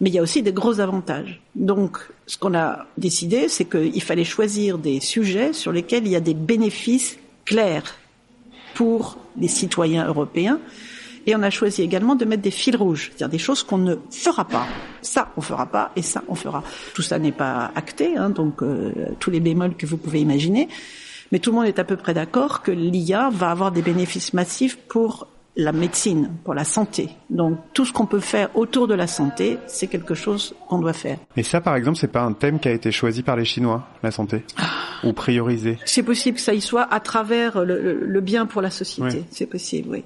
mais 0.01 0.09
il 0.09 0.15
y 0.15 0.19
a 0.19 0.21
aussi 0.21 0.41
des 0.41 0.53
gros 0.53 0.79
avantages. 0.79 1.41
Donc, 1.55 1.99
ce 2.27 2.37
qu'on 2.37 2.53
a 2.53 2.85
décidé, 2.97 3.47
c'est 3.47 3.65
qu'il 3.65 4.01
fallait 4.01 4.25
choisir 4.25 4.77
des 4.77 4.99
sujets 4.99 5.53
sur 5.53 5.71
lesquels 5.71 6.05
il 6.05 6.11
y 6.11 6.15
a 6.15 6.21
des 6.21 6.33
bénéfices 6.33 7.17
clairs 7.45 7.95
pour 8.73 9.17
les 9.37 9.47
citoyens 9.47 10.07
européens. 10.07 10.59
Et 11.27 11.35
on 11.35 11.41
a 11.41 11.49
choisi 11.49 11.81
également 11.81 12.15
de 12.15 12.23
mettre 12.23 12.43
des 12.43 12.51
fils 12.51 12.75
rouges, 12.75 13.07
c'est-à-dire 13.09 13.29
des 13.29 13.39
choses 13.39 13.63
qu'on 13.63 13.79
ne 13.79 13.95
fera 14.11 14.45
pas. 14.45 14.67
Ça, 15.01 15.31
on 15.37 15.41
fera 15.41 15.65
pas, 15.65 15.91
et 15.95 16.03
ça, 16.03 16.23
on 16.27 16.35
fera. 16.35 16.63
Tout 16.93 17.01
ça 17.01 17.17
n'est 17.17 17.31
pas 17.31 17.71
acté, 17.73 18.15
hein, 18.15 18.29
donc 18.29 18.61
euh, 18.61 18.91
tous 19.19 19.31
les 19.31 19.39
bémols 19.39 19.75
que 19.75 19.87
vous 19.87 19.97
pouvez 19.97 20.21
imaginer. 20.21 20.67
Mais 21.31 21.39
tout 21.39 21.49
le 21.49 21.55
monde 21.55 21.65
est 21.65 21.79
à 21.79 21.83
peu 21.83 21.97
près 21.97 22.13
d'accord 22.13 22.61
que 22.61 22.71
l'IA 22.71 23.31
va 23.31 23.49
avoir 23.49 23.71
des 23.71 23.81
bénéfices 23.81 24.33
massifs 24.33 24.77
pour 24.77 25.27
la 25.57 25.71
médecine, 25.71 26.31
pour 26.43 26.53
la 26.53 26.65
santé. 26.65 27.09
Donc 27.29 27.57
tout 27.73 27.85
ce 27.85 27.93
qu'on 27.93 28.05
peut 28.05 28.19
faire 28.19 28.49
autour 28.57 28.87
de 28.87 28.93
la 28.93 29.07
santé, 29.07 29.57
c'est 29.67 29.87
quelque 29.87 30.13
chose 30.13 30.53
qu'on 30.67 30.79
doit 30.79 30.91
faire. 30.93 31.17
Et 31.37 31.43
ça, 31.43 31.61
par 31.61 31.75
exemple, 31.75 31.97
c'est 31.97 32.11
pas 32.11 32.23
un 32.23 32.33
thème 32.33 32.59
qui 32.59 32.67
a 32.67 32.71
été 32.73 32.91
choisi 32.91 33.23
par 33.23 33.35
les 33.37 33.45
Chinois, 33.45 33.87
la 34.03 34.11
santé, 34.11 34.43
ou 35.03 35.13
priorisé? 35.13 35.77
C'est 35.85 36.03
possible 36.03 36.35
que 36.37 36.43
ça 36.43 36.53
y 36.53 36.61
soit 36.61 36.83
à 36.93 36.99
travers 36.99 37.63
le, 37.63 37.81
le- 37.81 38.05
le 38.05 38.21
bien 38.21 38.45
pour 38.45 38.61
la 38.61 38.69
société. 38.69 39.19
Oui. 39.19 39.25
C'est 39.31 39.45
possible, 39.45 39.89
oui. 39.91 40.03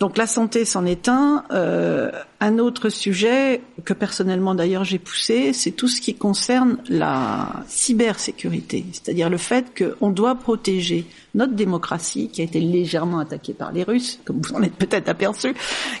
Donc 0.00 0.16
la 0.16 0.26
santé 0.26 0.64
c'en 0.64 0.86
est 0.86 1.08
un. 1.08 1.44
Euh, 1.52 2.10
un 2.42 2.58
autre 2.58 2.88
sujet 2.88 3.60
que 3.84 3.92
personnellement 3.92 4.54
d'ailleurs 4.54 4.82
j'ai 4.82 4.98
poussé, 4.98 5.52
c'est 5.52 5.72
tout 5.72 5.88
ce 5.88 6.00
qui 6.00 6.14
concerne 6.14 6.78
la 6.88 7.62
cybersécurité, 7.68 8.86
c'est-à-dire 8.92 9.28
le 9.28 9.36
fait 9.36 9.66
qu'on 9.78 10.08
doit 10.08 10.34
protéger 10.36 11.04
notre 11.34 11.52
démocratie 11.52 12.30
qui 12.30 12.40
a 12.40 12.44
été 12.44 12.60
légèrement 12.60 13.18
attaquée 13.18 13.52
par 13.52 13.72
les 13.72 13.82
Russes, 13.82 14.18
comme 14.24 14.40
vous 14.40 14.54
en 14.54 14.62
êtes 14.62 14.74
peut-être 14.74 15.10
aperçu, 15.10 15.54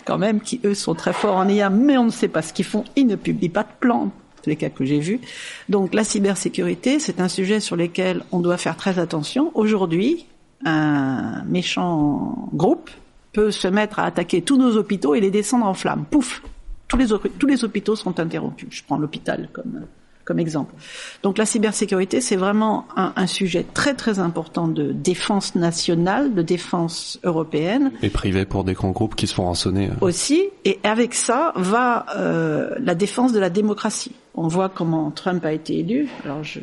quand 0.06 0.16
même, 0.16 0.40
qui 0.40 0.60
eux 0.64 0.74
sont 0.74 0.94
très 0.94 1.12
forts 1.12 1.36
en 1.36 1.46
IA, 1.46 1.68
mais 1.68 1.98
on 1.98 2.06
ne 2.06 2.10
sait 2.10 2.28
pas 2.28 2.40
ce 2.40 2.54
qu'ils 2.54 2.64
font, 2.64 2.84
ils 2.96 3.06
ne 3.06 3.16
publient 3.16 3.50
pas 3.50 3.64
de 3.64 3.68
plan, 3.80 4.10
les 4.46 4.56
cas 4.56 4.70
que 4.70 4.86
j'ai 4.86 5.00
vus. 5.00 5.20
Donc 5.68 5.92
la 5.92 6.04
cybersécurité, 6.04 7.00
c'est 7.00 7.20
un 7.20 7.28
sujet 7.28 7.60
sur 7.60 7.76
lequel 7.76 8.22
on 8.32 8.40
doit 8.40 8.56
faire 8.56 8.78
très 8.78 8.98
attention. 8.98 9.50
Aujourd'hui, 9.54 10.24
un 10.64 11.44
méchant 11.44 12.48
groupe 12.54 12.88
peut 13.32 13.50
se 13.50 13.68
mettre 13.68 13.98
à 13.98 14.04
attaquer 14.04 14.42
tous 14.42 14.56
nos 14.56 14.76
hôpitaux 14.76 15.14
et 15.14 15.20
les 15.20 15.30
descendre 15.30 15.66
en 15.66 15.74
flammes. 15.74 16.04
Pouf 16.10 16.42
tous 16.90 16.96
les, 16.96 17.06
tous 17.38 17.46
les 17.46 17.64
hôpitaux 17.64 17.96
sont 17.96 18.18
interrompus. 18.18 18.68
Je 18.70 18.82
prends 18.84 18.98
l'hôpital 18.98 19.48
comme, 19.52 19.82
comme 20.24 20.38
exemple. 20.38 20.74
Donc 21.22 21.38
la 21.38 21.46
cybersécurité, 21.46 22.20
c'est 22.20 22.36
vraiment 22.36 22.86
un, 22.96 23.12
un, 23.16 23.26
sujet 23.26 23.64
très 23.72 23.94
très 23.94 24.18
important 24.18 24.66
de 24.66 24.92
défense 24.92 25.54
nationale, 25.54 26.34
de 26.34 26.42
défense 26.42 27.20
européenne. 27.22 27.92
Et 28.02 28.10
privé 28.10 28.44
pour 28.44 28.64
des 28.64 28.74
grands 28.74 28.90
groupes 28.90 29.14
qui 29.14 29.28
se 29.28 29.34
font 29.34 29.44
rançonner. 29.44 29.90
Aussi, 30.00 30.48
et 30.64 30.80
avec 30.82 31.14
ça 31.14 31.52
va 31.54 32.06
euh, 32.16 32.74
la 32.80 32.96
défense 32.96 33.32
de 33.32 33.38
la 33.38 33.50
démocratie. 33.50 34.12
On 34.34 34.48
voit 34.48 34.68
comment 34.68 35.10
Trump 35.12 35.44
a 35.44 35.52
été 35.52 35.78
élu. 35.78 36.08
Alors 36.24 36.42
je, 36.42 36.58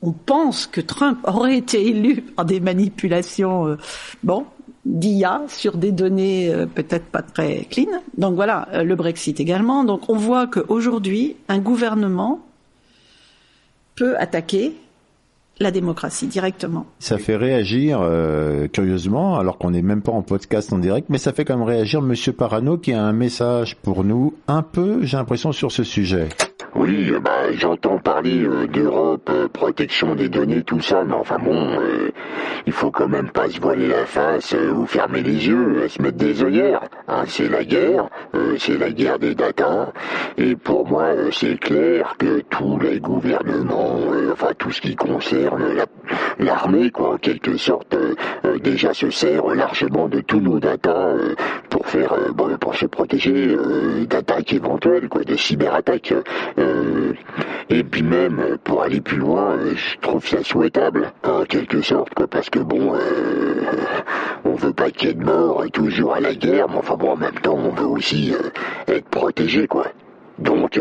on 0.00 0.12
pense 0.12 0.66
que 0.66 0.80
Trump 0.80 1.18
aurait 1.24 1.58
été 1.58 1.86
élu 1.86 2.22
par 2.22 2.46
des 2.46 2.60
manipulations. 2.60 3.66
Euh, 3.66 3.76
bon, 4.22 4.46
d'IA 4.88 5.42
sur 5.48 5.76
des 5.76 5.92
données 5.92 6.52
euh, 6.52 6.66
peut-être 6.66 7.04
pas 7.04 7.22
très 7.22 7.66
clean. 7.70 8.00
Donc 8.16 8.34
voilà, 8.34 8.68
euh, 8.72 8.82
le 8.82 8.96
Brexit 8.96 9.38
également. 9.38 9.84
Donc 9.84 10.08
on 10.08 10.16
voit 10.16 10.46
qu'aujourd'hui, 10.46 11.36
un 11.48 11.58
gouvernement 11.58 12.40
peut 13.94 14.16
attaquer 14.18 14.74
la 15.60 15.70
démocratie 15.70 16.26
directement. 16.26 16.86
Ça 17.00 17.18
fait 17.18 17.36
réagir, 17.36 17.98
euh, 18.00 18.68
curieusement, 18.68 19.38
alors 19.38 19.58
qu'on 19.58 19.72
n'est 19.72 19.82
même 19.82 20.02
pas 20.02 20.12
en 20.12 20.22
podcast 20.22 20.72
en 20.72 20.78
direct, 20.78 21.08
mais 21.10 21.18
ça 21.18 21.32
fait 21.32 21.44
quand 21.44 21.56
même 21.56 21.66
réagir 21.66 22.00
Monsieur 22.00 22.32
Parano 22.32 22.78
qui 22.78 22.92
a 22.92 23.02
un 23.02 23.12
message 23.12 23.76
pour 23.76 24.04
nous, 24.04 24.34
un 24.46 24.62
peu, 24.62 25.04
j'ai 25.04 25.16
l'impression, 25.16 25.52
sur 25.52 25.72
ce 25.72 25.82
sujet. 25.82 26.28
Oui, 26.78 27.12
bah, 27.20 27.50
j'entends 27.54 27.98
parler 27.98 28.44
euh, 28.44 28.68
d'Europe, 28.68 29.28
euh, 29.30 29.48
protection 29.48 30.14
des 30.14 30.28
données, 30.28 30.62
tout 30.62 30.80
ça, 30.80 31.02
mais 31.04 31.14
enfin 31.14 31.36
bon, 31.36 31.72
euh, 31.72 32.12
il 32.66 32.72
faut 32.72 32.92
quand 32.92 33.08
même 33.08 33.30
pas 33.30 33.48
se 33.48 33.60
voiler 33.60 33.88
la 33.88 34.06
face 34.06 34.54
ou 34.54 34.86
fermer 34.86 35.22
les 35.22 35.48
yeux, 35.48 35.88
se 35.88 36.00
mettre 36.00 36.18
des 36.18 36.40
œillères. 36.40 36.82
Hein, 37.08 37.24
c'est 37.26 37.48
la 37.48 37.64
guerre, 37.64 38.08
c'est 38.58 38.78
la 38.78 38.90
guerre 38.90 39.18
des 39.18 39.34
data, 39.34 39.92
et 40.36 40.54
pour 40.54 40.86
moi, 40.86 41.08
c'est 41.32 41.58
clair 41.58 42.14
que 42.18 42.42
tous 42.48 42.78
les 42.78 43.00
gouvernements, 43.00 43.98
enfin 44.30 44.52
tout 44.56 44.70
ce 44.70 44.80
qui 44.80 44.94
concerne 44.94 45.64
l'armée, 46.38 46.90
quoi, 46.90 47.14
en 47.14 47.16
quelque 47.16 47.56
sorte, 47.56 47.96
déjà 48.62 48.92
se 48.92 49.10
sert 49.10 49.46
largement 49.48 50.08
de 50.08 50.20
tous 50.20 50.40
nos 50.40 50.60
data 50.60 51.12
pour 51.70 51.86
faire, 51.86 52.14
bon, 52.34 52.56
pour 52.58 52.76
se 52.76 52.86
protéger 52.86 53.56
d'attaques 54.08 54.52
éventuelles, 54.52 55.08
quoi, 55.08 55.24
de 55.24 55.34
cyberattaques. 55.34 56.14
Euh, 56.68 57.12
et 57.70 57.82
puis 57.84 58.02
même, 58.02 58.58
pour 58.64 58.82
aller 58.82 59.00
plus 59.00 59.18
loin, 59.18 59.56
euh, 59.56 59.74
je 59.74 59.98
trouve 59.98 60.26
ça 60.26 60.42
souhaitable, 60.42 61.12
en 61.24 61.44
quelque 61.44 61.80
sorte, 61.82 62.14
quoi, 62.14 62.26
parce 62.26 62.50
que 62.50 62.58
bon, 62.60 62.94
euh, 62.94 63.62
on 64.44 64.54
veut 64.54 64.72
pas 64.72 64.90
qu'il 64.90 65.08
y 65.08 65.10
ait 65.10 65.14
de 65.14 65.24
morts 65.24 65.64
et 65.64 65.70
toujours 65.70 66.14
à 66.14 66.20
la 66.20 66.34
guerre, 66.34 66.68
mais 66.68 66.76
enfin 66.76 66.96
bon, 66.96 67.10
en 67.12 67.16
même 67.16 67.38
temps, 67.40 67.56
on 67.56 67.70
veut 67.70 67.86
aussi 67.86 68.34
être 68.86 69.08
protégé, 69.08 69.66
quoi. 69.66 69.86
Donc 70.38 70.80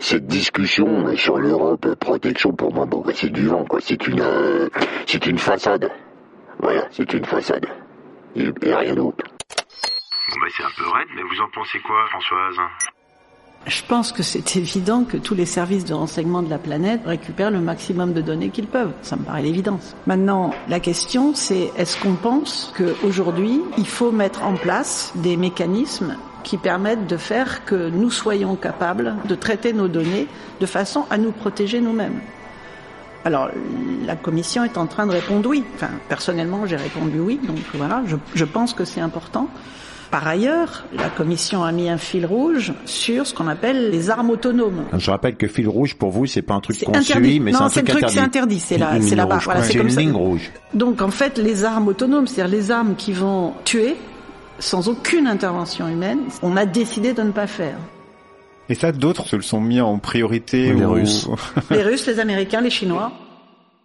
cette 0.00 0.26
discussion 0.26 1.14
sur 1.14 1.36
l'Europe 1.38 1.94
protection 2.00 2.52
pour 2.54 2.72
moi 2.72 2.86
bon 2.86 3.02
bah, 3.02 3.12
c'est 3.14 3.28
du 3.28 3.48
vent 3.48 3.66
quoi 3.66 3.80
c'est 3.82 4.06
une 4.08 4.24
c'est 5.06 5.26
une 5.26 5.36
façade 5.36 5.90
voilà 6.58 6.86
c'est 6.90 7.12
une 7.12 7.26
façade 7.26 7.66
et, 8.34 8.48
et 8.62 8.74
rien 8.74 8.94
d'autre. 8.94 9.24
Bon 10.30 10.36
bah 10.40 10.46
c'est 10.56 10.64
un 10.64 10.72
peu 10.74 10.88
raide 10.88 11.08
mais 11.14 11.22
vous 11.22 11.40
en 11.42 11.50
pensez 11.52 11.78
quoi 11.80 12.06
Françoise? 12.08 12.56
Je 13.66 13.82
pense 13.88 14.12
que 14.12 14.22
c'est 14.22 14.56
évident 14.56 15.04
que 15.04 15.16
tous 15.16 15.34
les 15.34 15.46
services 15.46 15.84
de 15.84 15.94
renseignement 15.94 16.42
de 16.42 16.50
la 16.50 16.58
planète 16.58 17.00
récupèrent 17.04 17.50
le 17.50 17.60
maximum 17.60 18.12
de 18.12 18.20
données 18.20 18.50
qu'ils 18.50 18.68
peuvent. 18.68 18.92
Ça 19.02 19.16
me 19.16 19.22
paraît 19.22 19.42
l'évidence. 19.42 19.94
Maintenant, 20.06 20.52
la 20.68 20.78
question, 20.78 21.34
c'est 21.34 21.72
est-ce 21.76 21.98
qu'on 22.00 22.14
pense 22.14 22.72
qu'aujourd'hui, 22.76 23.60
il 23.76 23.86
faut 23.86 24.12
mettre 24.12 24.44
en 24.44 24.54
place 24.54 25.12
des 25.16 25.36
mécanismes 25.36 26.16
qui 26.44 26.58
permettent 26.58 27.08
de 27.08 27.16
faire 27.16 27.64
que 27.64 27.90
nous 27.90 28.10
soyons 28.10 28.54
capables 28.54 29.16
de 29.28 29.34
traiter 29.34 29.72
nos 29.72 29.88
données 29.88 30.28
de 30.60 30.66
façon 30.66 31.04
à 31.10 31.18
nous 31.18 31.32
protéger 31.32 31.80
nous-mêmes? 31.80 32.20
Alors, 33.24 33.48
la 34.06 34.14
commission 34.14 34.62
est 34.62 34.78
en 34.78 34.86
train 34.86 35.04
de 35.04 35.10
répondre 35.10 35.48
oui. 35.48 35.64
Enfin, 35.74 35.90
personnellement, 36.08 36.64
j'ai 36.66 36.76
répondu 36.76 37.18
oui. 37.18 37.40
Donc 37.42 37.58
voilà, 37.74 38.04
je, 38.06 38.14
je 38.36 38.44
pense 38.44 38.72
que 38.72 38.84
c'est 38.84 39.00
important. 39.00 39.48
Par 40.10 40.26
ailleurs, 40.26 40.84
la 40.96 41.08
Commission 41.08 41.64
a 41.64 41.72
mis 41.72 41.88
un 41.88 41.98
fil 41.98 42.26
rouge 42.26 42.72
sur 42.84 43.26
ce 43.26 43.34
qu'on 43.34 43.48
appelle 43.48 43.90
les 43.90 44.10
armes 44.10 44.30
autonomes. 44.30 44.84
Je 44.96 45.10
rappelle 45.10 45.36
que 45.36 45.48
fil 45.48 45.68
rouge 45.68 45.94
pour 45.94 46.10
vous, 46.10 46.26
c'est 46.26 46.42
pas 46.42 46.54
un 46.54 46.60
truc 46.60 46.82
qu'on 46.84 47.00
suit, 47.00 47.40
mais 47.40 47.52
c'est 47.52 47.62
un 47.62 47.68
truc 47.68 47.90
interdit. 47.90 48.14
C'est 48.14 48.20
interdit, 48.20 48.60
c'est 48.60 48.78
là, 48.78 48.92
c'est 49.00 49.16
là-bas. 49.16 49.38
Voilà, 49.42 49.62
c'est 49.62 49.74
une 49.74 49.88
ligne 49.88 50.12
rouge. 50.12 50.50
Donc 50.74 51.02
en 51.02 51.10
fait, 51.10 51.38
les 51.38 51.64
armes 51.64 51.88
autonomes, 51.88 52.26
c'est-à-dire 52.26 52.56
les 52.56 52.70
armes 52.70 52.94
qui 52.96 53.12
vont 53.12 53.54
tuer 53.64 53.96
sans 54.58 54.88
aucune 54.88 55.26
intervention 55.26 55.88
humaine, 55.88 56.20
on 56.42 56.56
a 56.56 56.66
décidé 56.66 57.12
de 57.12 57.22
ne 57.22 57.32
pas 57.32 57.46
faire. 57.46 57.76
Et 58.68 58.74
ça, 58.74 58.90
d'autres 58.92 59.26
se 59.26 59.36
le 59.36 59.42
sont 59.42 59.60
mis 59.60 59.80
en 59.80 59.98
priorité. 59.98 60.72
Les 60.72 60.84
Russes. 60.84 61.28
les 61.70 61.82
Russes, 61.82 62.06
les 62.06 62.18
Américains, 62.18 62.60
les 62.60 62.70
Chinois. 62.70 63.12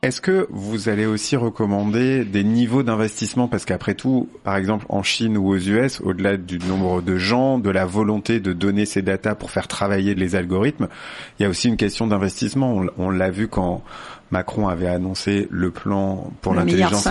Est-ce 0.04 0.20
que 0.20 0.48
vous 0.50 0.90
allez 0.90 1.06
aussi 1.06 1.36
recommander 1.36 2.26
des 2.26 2.44
niveaux 2.44 2.82
d'investissement? 2.82 3.48
Parce 3.48 3.66
qu'après 3.66 3.94
tout, 3.94 4.30
par 4.44 4.56
exemple 4.56 4.88
en 4.90 5.04
Chine 5.04 5.38
ou 5.38 5.50
aux 5.50 5.60
US, 5.60 6.02
au-delà 6.02 6.38
du 6.38 6.58
nombre 6.58 7.04
de 7.04 7.18
gens, 7.18 7.60
de 7.60 7.70
la 7.70 7.86
volonté 7.86 8.40
de 8.40 8.52
donner 8.52 8.88
ces 8.88 9.04
datas 9.04 9.36
pour 9.36 9.52
faire 9.52 9.68
travailler 9.68 10.16
les 10.16 10.36
algorithmes, 10.36 10.88
il 11.38 11.44
y 11.44 11.46
a 11.46 11.50
aussi 11.50 11.68
une 11.68 11.78
question 11.78 12.08
d'investissement. 12.08 12.84
On, 12.98 13.12
l'a 13.12 13.30
vu 13.30 13.48
quand 13.48 13.84
Macron 14.32 14.68
avait 14.70 14.88
annoncé 14.88 15.48
le 15.52 15.70
plan 15.70 16.32
pour 16.42 16.56
l'intelligence 16.56 17.08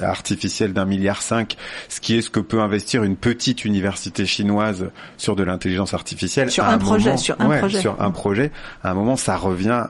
artificielle 0.00 0.72
d'un 0.72 0.86
milliard 0.86 1.20
cinq, 1.20 1.58
ce 1.90 2.00
qui 2.00 2.16
est 2.16 2.22
ce 2.22 2.30
que 2.30 2.40
peut 2.40 2.62
investir 2.62 3.04
une 3.04 3.16
petite 3.16 3.66
université 3.66 4.24
chinoise 4.24 4.90
sur 5.18 5.36
de 5.36 5.42
l'intelligence 5.42 5.92
artificielle. 5.92 6.50
Sur 6.50 6.64
un, 6.64 6.78
projet, 6.78 7.18
sur 7.18 7.38
un 7.42 7.58
projet. 7.58 7.78
Sur 7.78 8.00
un 8.00 8.10
projet. 8.10 8.52
À 8.82 8.92
un 8.92 8.94
moment, 8.94 9.16
ça 9.16 9.36
revient 9.36 9.84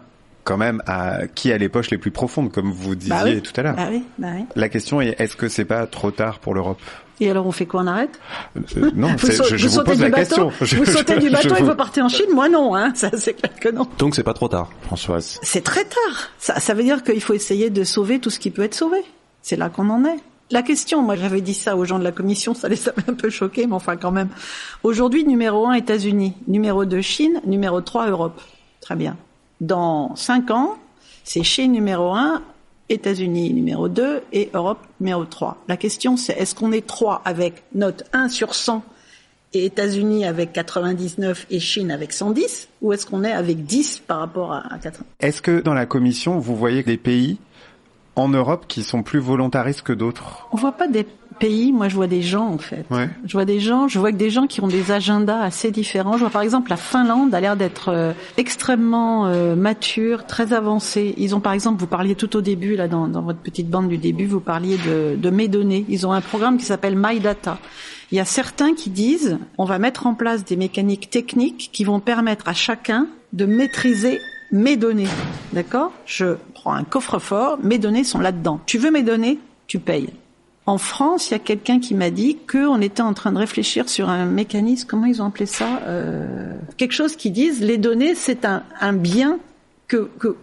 quand 0.46 0.56
même 0.56 0.80
à 0.86 1.26
qui 1.26 1.52
a 1.52 1.58
les 1.58 1.68
poches 1.68 1.90
les 1.90 1.98
plus 1.98 2.12
profondes, 2.12 2.50
comme 2.50 2.70
vous 2.70 2.94
bah 2.96 3.24
disiez 3.24 3.42
tout 3.42 3.52
à 3.56 3.62
l'heure. 3.62 3.76
Bah 3.76 3.88
oui, 3.90 4.04
bah 4.16 4.28
oui. 4.34 4.44
La 4.54 4.70
question 4.70 5.00
est 5.02 5.20
est-ce 5.20 5.36
que 5.36 5.48
c'est 5.48 5.64
pas 5.66 5.86
trop 5.86 6.12
tard 6.12 6.38
pour 6.38 6.54
l'Europe? 6.54 6.80
Et 7.20 7.30
alors 7.30 7.46
on 7.46 7.52
fait 7.52 7.66
quoi? 7.66 7.82
On 7.82 7.86
arrête? 7.86 8.18
Euh, 8.76 8.90
Non, 8.94 9.08
vous, 9.18 9.26
je, 9.26 9.56
je 9.56 9.68
vous, 9.68 9.82
pose 9.82 10.00
la 10.00 10.10
question. 10.10 10.50
vous 10.60 10.84
sautez 10.84 11.18
du 11.18 11.30
bateau 11.30 11.56
et 11.56 11.62
vous 11.62 11.74
partez 11.74 12.00
en 12.00 12.08
Chine? 12.08 12.26
Moi 12.32 12.48
non, 12.48 12.74
hein, 12.76 12.92
ça 12.94 13.10
c'est 13.16 13.34
clair 13.34 13.52
que 13.58 13.68
non. 13.70 13.88
Donc 13.98 14.14
c'est 14.14 14.22
pas 14.22 14.34
trop 14.34 14.48
tard, 14.48 14.70
Françoise. 14.82 15.38
C'est 15.42 15.64
très 15.64 15.84
tard. 15.84 16.30
Ça, 16.38 16.60
ça 16.60 16.74
veut 16.74 16.84
dire 16.84 17.02
qu'il 17.02 17.20
faut 17.20 17.34
essayer 17.34 17.68
de 17.68 17.84
sauver 17.84 18.20
tout 18.20 18.30
ce 18.30 18.38
qui 18.38 18.50
peut 18.50 18.62
être 18.62 18.74
sauvé. 18.74 18.98
C'est 19.42 19.56
là 19.56 19.68
qu'on 19.68 19.90
en 19.90 20.04
est. 20.04 20.18
La 20.52 20.62
question, 20.62 21.02
moi 21.02 21.16
j'avais 21.16 21.40
dit 21.40 21.54
ça 21.54 21.76
aux 21.76 21.84
gens 21.84 21.98
de 21.98 22.04
la 22.04 22.12
commission, 22.12 22.54
ça 22.54 22.68
les 22.68 22.88
avait 22.88 23.10
un 23.10 23.14
peu 23.14 23.30
choqués, 23.30 23.66
mais 23.66 23.74
enfin 23.74 23.96
quand 23.96 24.12
même. 24.12 24.28
Aujourd'hui, 24.84 25.24
numéro 25.24 25.66
un 25.66 25.72
États-Unis, 25.72 26.34
numéro 26.46 26.84
2 26.84 27.00
Chine, 27.00 27.40
numéro 27.44 27.80
3 27.80 28.10
Europe. 28.10 28.40
Très 28.80 28.94
bien. 28.94 29.16
Dans 29.60 30.14
cinq 30.16 30.50
ans, 30.50 30.76
c'est 31.24 31.42
Chine 31.42 31.72
numéro 31.72 32.12
un, 32.12 32.42
États-Unis 32.88 33.52
numéro 33.52 33.88
2 33.88 34.22
et 34.32 34.50
Europe 34.54 34.78
numéro 35.00 35.24
3. 35.24 35.58
La 35.68 35.76
question 35.76 36.16
c'est 36.16 36.34
est-ce 36.34 36.54
qu'on 36.54 36.72
est 36.72 36.86
3 36.86 37.22
avec 37.24 37.64
note 37.74 38.04
1 38.12 38.28
sur 38.28 38.54
100 38.54 38.84
et 39.54 39.64
États-Unis 39.64 40.24
avec 40.24 40.52
99 40.52 41.46
et 41.50 41.58
Chine 41.58 41.90
avec 41.90 42.12
110 42.12 42.68
ou 42.82 42.92
est-ce 42.92 43.06
qu'on 43.06 43.24
est 43.24 43.32
avec 43.32 43.64
10 43.64 44.00
par 44.06 44.18
rapport 44.18 44.52
à 44.52 44.78
80 44.80 45.04
Est-ce 45.20 45.42
que 45.42 45.60
dans 45.60 45.74
la 45.74 45.86
commission 45.86 46.38
vous 46.38 46.54
voyez 46.54 46.82
des 46.82 46.96
pays 46.96 47.38
en 48.14 48.28
Europe 48.28 48.66
qui 48.68 48.82
sont 48.82 49.02
plus 49.02 49.18
volontaristes 49.18 49.82
que 49.82 49.92
d'autres? 49.92 50.46
On 50.52 50.56
voit 50.56 50.72
pas 50.72 50.88
des 50.88 51.06
pays, 51.38 51.72
moi 51.72 51.88
je 51.88 51.94
vois 51.94 52.06
des 52.06 52.22
gens 52.22 52.48
en 52.48 52.58
fait. 52.58 52.84
Je 53.24 53.32
vois 53.32 53.44
des 53.44 53.60
gens, 53.60 53.88
je 53.88 53.98
vois 53.98 54.12
que 54.12 54.16
des 54.16 54.30
gens 54.30 54.46
qui 54.46 54.60
ont 54.60 54.68
des 54.68 54.90
agendas 54.90 55.40
assez 55.40 55.70
différents. 55.70 56.14
Je 56.14 56.20
vois 56.20 56.30
par 56.30 56.42
exemple 56.42 56.70
la 56.70 56.76
Finlande 56.76 57.34
a 57.34 57.40
l'air 57.40 57.56
d'être 57.56 57.88
euh, 57.88 58.12
extrêmement 58.36 59.26
euh, 59.26 59.54
mature, 59.56 60.26
très 60.26 60.52
avancée. 60.52 61.14
Ils 61.16 61.34
ont 61.34 61.40
par 61.40 61.52
exemple, 61.52 61.80
vous 61.80 61.86
parliez 61.86 62.14
tout 62.14 62.36
au 62.36 62.40
début 62.40 62.76
là 62.76 62.88
dans, 62.88 63.08
dans 63.08 63.22
votre 63.22 63.40
petite 63.40 63.68
bande 63.68 63.88
du 63.88 63.98
début, 63.98 64.26
vous 64.26 64.40
parliez 64.40 64.78
de, 64.78 65.16
de 65.16 65.30
mes 65.30 65.48
données. 65.48 65.84
Ils 65.88 66.06
ont 66.06 66.12
un 66.12 66.20
programme 66.20 66.58
qui 66.58 66.64
s'appelle 66.64 66.94
My 66.96 67.20
Data. 67.20 67.58
Il 68.12 68.16
y 68.16 68.20
a 68.20 68.24
certains 68.24 68.74
qui 68.74 68.90
disent 68.90 69.38
on 69.58 69.64
va 69.64 69.78
mettre 69.78 70.06
en 70.06 70.14
place 70.14 70.44
des 70.44 70.56
mécaniques 70.56 71.10
techniques 71.10 71.70
qui 71.72 71.84
vont 71.84 72.00
permettre 72.00 72.48
à 72.48 72.54
chacun 72.54 73.08
de 73.32 73.46
maîtriser 73.46 74.20
mes 74.52 74.76
données. 74.76 75.08
D'accord? 75.52 75.92
Je 76.06 76.36
prends 76.54 76.72
un 76.72 76.84
coffre-fort, 76.84 77.58
mes 77.62 77.78
données 77.78 78.04
sont 78.04 78.20
là-dedans. 78.20 78.60
Tu 78.66 78.78
veux 78.78 78.90
mes 78.90 79.02
données 79.02 79.38
Tu 79.66 79.78
payes. 79.78 80.10
En 80.66 80.78
France, 80.78 81.30
il 81.30 81.32
y 81.32 81.36
a 81.36 81.38
quelqu'un 81.38 81.78
qui 81.78 81.94
m'a 81.94 82.10
dit 82.10 82.38
qu'on 82.50 82.80
était 82.80 83.02
en 83.02 83.14
train 83.14 83.30
de 83.30 83.38
réfléchir 83.38 83.88
sur 83.88 84.08
un 84.08 84.24
mécanisme, 84.24 84.88
comment 84.88 85.06
ils 85.06 85.22
ont 85.22 85.26
appelé 85.26 85.46
ça 85.46 85.80
euh, 85.86 86.56
Quelque 86.76 86.92
chose 86.92 87.14
qui 87.14 87.30
disent 87.30 87.60
les 87.60 87.78
données, 87.78 88.16
c'est 88.16 88.44
un, 88.44 88.64
un 88.80 88.92
bien 88.92 89.38
que, 89.86 90.10
que 90.18 90.36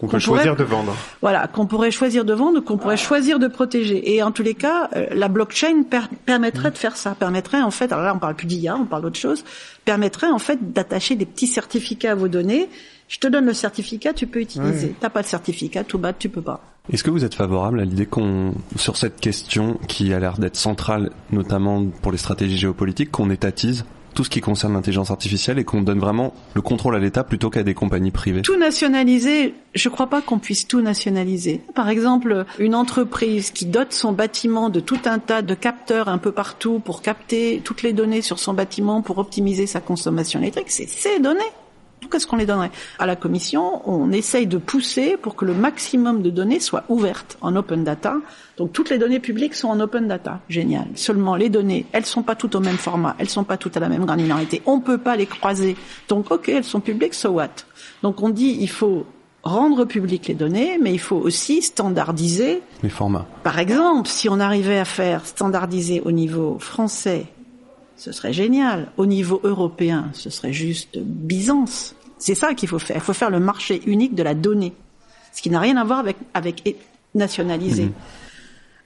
qu'on 0.00 0.08
peut 0.08 0.18
choisir 0.18 0.56
de 0.56 0.64
vendre. 0.64 0.96
Voilà, 1.20 1.46
qu'on 1.46 1.66
pourrait 1.66 1.90
choisir 1.90 2.24
de 2.24 2.32
vendre, 2.32 2.60
qu'on 2.60 2.78
pourrait 2.78 2.96
choisir 2.96 3.38
de 3.38 3.48
protéger. 3.48 4.14
Et 4.14 4.22
en 4.22 4.32
tous 4.32 4.42
les 4.42 4.54
cas, 4.54 4.88
euh, 4.96 5.06
la 5.12 5.28
blockchain 5.28 5.82
per 5.82 6.08
permettrait 6.24 6.70
de 6.70 6.78
faire 6.78 6.96
ça. 6.96 7.14
Permettrait 7.14 7.60
en 7.60 7.70
fait, 7.70 7.92
alors 7.92 8.04
là 8.04 8.14
on 8.14 8.18
parle 8.18 8.34
plus 8.34 8.46
d'IA, 8.46 8.76
on 8.76 8.86
parle 8.86 9.02
d'autre 9.02 9.18
chose, 9.18 9.44
permettrait 9.84 10.30
en 10.30 10.38
fait 10.38 10.72
d'attacher 10.72 11.16
des 11.16 11.26
petits 11.26 11.46
certificats 11.46 12.12
à 12.12 12.14
vos 12.14 12.28
données. 12.28 12.70
Je 13.08 13.18
te 13.18 13.26
donne 13.26 13.44
le 13.44 13.52
certificat, 13.52 14.14
tu 14.14 14.26
peux 14.26 14.40
utiliser. 14.40 14.94
T'as 14.98 15.10
pas 15.10 15.22
de 15.22 15.26
certificat, 15.26 15.84
tout 15.84 15.98
bas, 15.98 16.12
tu 16.14 16.28
peux 16.28 16.42
pas. 16.42 16.62
Est-ce 16.92 17.04
que 17.04 17.10
vous 17.10 17.24
êtes 17.24 17.34
favorable 17.34 17.80
à 17.80 17.84
l'idée 17.84 18.06
qu'on, 18.06 18.52
sur 18.74 18.96
cette 18.96 19.20
question 19.20 19.78
qui 19.86 20.12
a 20.12 20.18
l'air 20.18 20.38
d'être 20.38 20.56
centrale, 20.56 21.10
notamment 21.30 21.84
pour 22.02 22.10
les 22.10 22.18
stratégies 22.18 22.58
géopolitiques, 22.58 23.12
qu'on 23.12 23.30
étatise 23.30 23.84
tout 24.12 24.24
ce 24.24 24.30
qui 24.30 24.40
concerne 24.40 24.72
l'intelligence 24.72 25.12
artificielle 25.12 25.60
et 25.60 25.64
qu'on 25.64 25.82
donne 25.82 26.00
vraiment 26.00 26.34
le 26.54 26.62
contrôle 26.62 26.96
à 26.96 26.98
l'État 26.98 27.22
plutôt 27.22 27.48
qu'à 27.48 27.62
des 27.62 27.74
compagnies 27.74 28.10
privées? 28.10 28.42
Tout 28.42 28.58
nationaliser, 28.58 29.54
je 29.72 29.88
crois 29.88 30.08
pas 30.08 30.20
qu'on 30.20 30.40
puisse 30.40 30.66
tout 30.66 30.80
nationaliser. 30.80 31.60
Par 31.76 31.88
exemple, 31.88 32.44
une 32.58 32.74
entreprise 32.74 33.52
qui 33.52 33.66
dote 33.66 33.92
son 33.92 34.12
bâtiment 34.12 34.68
de 34.68 34.80
tout 34.80 34.98
un 35.04 35.20
tas 35.20 35.42
de 35.42 35.54
capteurs 35.54 36.08
un 36.08 36.18
peu 36.18 36.32
partout 36.32 36.80
pour 36.80 37.02
capter 37.02 37.62
toutes 37.64 37.82
les 37.82 37.92
données 37.92 38.20
sur 38.20 38.40
son 38.40 38.52
bâtiment 38.52 39.00
pour 39.00 39.18
optimiser 39.18 39.68
sa 39.68 39.80
consommation 39.80 40.40
électrique, 40.40 40.70
c'est 40.70 40.88
ces 40.88 41.20
données. 41.20 41.40
Qu'est-ce 42.10 42.26
qu'on 42.26 42.36
les 42.36 42.46
donnerait? 42.46 42.70
À 42.98 43.06
la 43.06 43.16
Commission, 43.16 43.88
on 43.88 44.12
essaye 44.12 44.46
de 44.46 44.58
pousser 44.58 45.16
pour 45.16 45.36
que 45.36 45.44
le 45.44 45.54
maximum 45.54 46.22
de 46.22 46.30
données 46.30 46.60
soient 46.60 46.84
ouvertes 46.88 47.38
en 47.40 47.54
open 47.56 47.84
data. 47.84 48.16
Donc 48.56 48.72
toutes 48.72 48.90
les 48.90 48.98
données 48.98 49.20
publiques 49.20 49.54
sont 49.54 49.68
en 49.68 49.80
open 49.80 50.08
data. 50.08 50.40
Génial. 50.48 50.86
Seulement 50.94 51.36
les 51.36 51.48
données, 51.48 51.86
elles 51.92 52.06
sont 52.06 52.22
pas 52.22 52.34
toutes 52.34 52.54
au 52.54 52.60
même 52.60 52.76
format, 52.76 53.16
elles 53.18 53.28
sont 53.28 53.44
pas 53.44 53.56
toutes 53.56 53.76
à 53.76 53.80
la 53.80 53.88
même 53.88 54.04
granularité. 54.04 54.62
On 54.66 54.80
peut 54.80 54.98
pas 54.98 55.16
les 55.16 55.26
croiser. 55.26 55.76
Donc 56.08 56.30
ok, 56.30 56.48
elles 56.48 56.64
sont 56.64 56.80
publiques, 56.80 57.14
so 57.14 57.30
what? 57.30 57.48
Donc 58.02 58.22
on 58.22 58.28
dit 58.28 58.58
il 58.60 58.68
faut 58.68 59.06
rendre 59.42 59.84
publiques 59.84 60.28
les 60.28 60.34
données, 60.34 60.78
mais 60.80 60.92
il 60.92 60.98
faut 60.98 61.16
aussi 61.16 61.62
standardiser. 61.62 62.62
Les 62.82 62.90
formats. 62.90 63.26
Par 63.42 63.58
exemple, 63.58 64.08
si 64.08 64.28
on 64.28 64.38
arrivait 64.40 64.78
à 64.78 64.84
faire 64.84 65.24
standardiser 65.26 66.02
au 66.04 66.12
niveau 66.12 66.58
français, 66.58 67.26
ce 67.96 68.12
serait 68.12 68.32
génial. 68.32 68.90
Au 68.96 69.06
niveau 69.06 69.40
européen, 69.44 70.10
ce 70.12 70.30
serait 70.30 70.52
juste 70.52 70.98
Byzance. 70.98 71.94
C'est 72.20 72.36
ça 72.36 72.54
qu'il 72.54 72.68
faut 72.68 72.78
faire. 72.78 72.96
Il 72.96 73.02
faut 73.02 73.14
faire 73.14 73.30
le 73.30 73.40
marché 73.40 73.82
unique 73.86 74.14
de 74.14 74.22
la 74.22 74.34
donnée, 74.34 74.74
ce 75.32 75.42
qui 75.42 75.50
n'a 75.50 75.58
rien 75.58 75.76
à 75.76 75.84
voir 75.84 75.98
avec, 75.98 76.16
avec 76.34 76.76
nationaliser. 77.14 77.86
Mmh. 77.86 77.92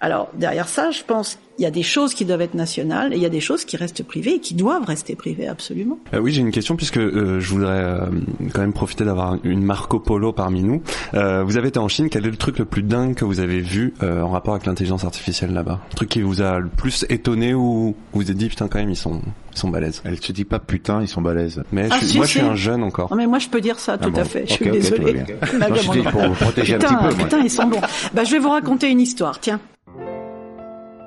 Alors 0.00 0.30
derrière 0.34 0.68
ça, 0.68 0.90
je 0.90 1.02
pense 1.02 1.38
qu'il 1.56 1.62
y 1.64 1.66
a 1.66 1.70
des 1.70 1.82
choses 1.82 2.14
qui 2.14 2.24
doivent 2.24 2.40
être 2.40 2.54
nationales 2.54 3.12
et 3.12 3.16
il 3.16 3.22
y 3.22 3.26
a 3.26 3.30
des 3.30 3.40
choses 3.40 3.64
qui 3.64 3.76
restent 3.76 4.02
privées 4.02 4.34
et 4.34 4.40
qui 4.40 4.54
doivent 4.54 4.84
rester 4.84 5.14
privées 5.14 5.46
absolument. 5.46 5.98
Euh, 6.12 6.18
oui, 6.18 6.32
j'ai 6.32 6.40
une 6.40 6.50
question 6.50 6.76
puisque 6.76 6.96
euh, 6.98 7.40
je 7.40 7.48
voudrais 7.50 7.72
euh, 7.78 7.98
quand 8.52 8.60
même 8.60 8.72
profiter 8.72 9.04
d'avoir 9.04 9.36
une 9.44 9.62
Marco 9.62 9.98
Polo 10.00 10.32
parmi 10.32 10.62
nous. 10.62 10.82
Euh, 11.14 11.42
vous 11.44 11.56
avez 11.56 11.68
été 11.68 11.78
en 11.78 11.88
Chine, 11.88 12.08
quel 12.10 12.26
est 12.26 12.30
le 12.30 12.36
truc 12.36 12.58
le 12.58 12.64
plus 12.64 12.82
dingue 12.82 13.14
que 13.14 13.24
vous 13.24 13.40
avez 13.40 13.60
vu 13.60 13.94
euh, 14.02 14.22
en 14.22 14.30
rapport 14.30 14.54
avec 14.54 14.66
l'intelligence 14.66 15.04
artificielle 15.04 15.52
là-bas? 15.52 15.80
Le 15.90 15.96
truc 15.96 16.08
qui 16.08 16.22
vous 16.22 16.42
a 16.42 16.58
le 16.58 16.68
plus 16.68 17.04
étonné 17.08 17.54
ou 17.54 17.94
vous 18.12 18.20
vous 18.20 18.30
êtes 18.30 18.36
dit 18.36 18.48
putain 18.48 18.68
quand 18.68 18.78
même 18.78 18.90
ils 18.90 18.96
sont 18.96 19.20
ils 19.52 19.58
sont 19.58 19.68
balèzes? 19.68 20.02
Elle 20.04 20.20
se 20.20 20.32
dit 20.32 20.44
pas 20.44 20.58
putain, 20.58 21.00
ils 21.02 21.08
sont 21.08 21.22
balèzes. 21.22 21.62
Mais 21.72 21.86
Ah, 21.90 21.94
je 21.94 21.98
suis- 21.98 22.06
si, 22.08 22.16
moi 22.16 22.26
si. 22.26 22.32
je 22.34 22.38
suis 22.38 22.46
un 22.48 22.56
jeune 22.56 22.82
encore. 22.82 23.10
Non, 23.12 23.16
mais 23.16 23.26
moi 23.28 23.38
je 23.38 23.48
peux 23.48 23.60
dire 23.60 23.78
ça 23.78 23.96
tout 23.98 24.10
bon. 24.10 24.20
à 24.20 24.24
fait. 24.24 24.44
Je 24.48 24.54
suis 24.54 24.64
ok, 24.66 24.72
désolée. 24.72 25.22
tout 25.48 25.58
Non, 25.58 25.66
mon 26.04 26.10
pour 26.10 26.22
vous 26.28 26.34
protéger 26.34 26.74
un 26.74 26.78
putain, 26.78 26.94
petit 26.94 27.04
peu, 27.08 27.14
moi. 27.14 27.24
Putain, 27.24 27.38
ils 27.40 27.50
sont 27.50 27.66
bons. 27.68 27.80
bah, 28.12 28.24
je 28.24 28.32
vais 28.32 28.38
vous 28.40 28.50
raconter 28.50 28.90
une 28.90 29.00
histoire. 29.00 29.38
Tiens. 29.38 29.60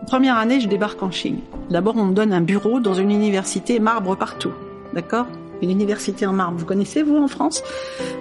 Première 0.07 0.37
année, 0.37 0.61
je 0.61 0.69
débarque 0.69 1.03
en 1.03 1.11
Chine. 1.11 1.39
D'abord, 1.69 1.95
on 1.97 2.05
me 2.05 2.13
donne 2.13 2.31
un 2.31 2.39
bureau 2.39 2.79
dans 2.79 2.93
une 2.93 3.11
université 3.11 3.79
marbre 3.79 4.15
partout. 4.15 4.53
D'accord? 4.93 5.25
Une 5.61 5.69
université 5.69 6.25
en 6.25 6.31
marbre. 6.31 6.57
Vous 6.57 6.65
connaissez, 6.65 7.03
vous, 7.03 7.17
en 7.17 7.27
France? 7.27 7.61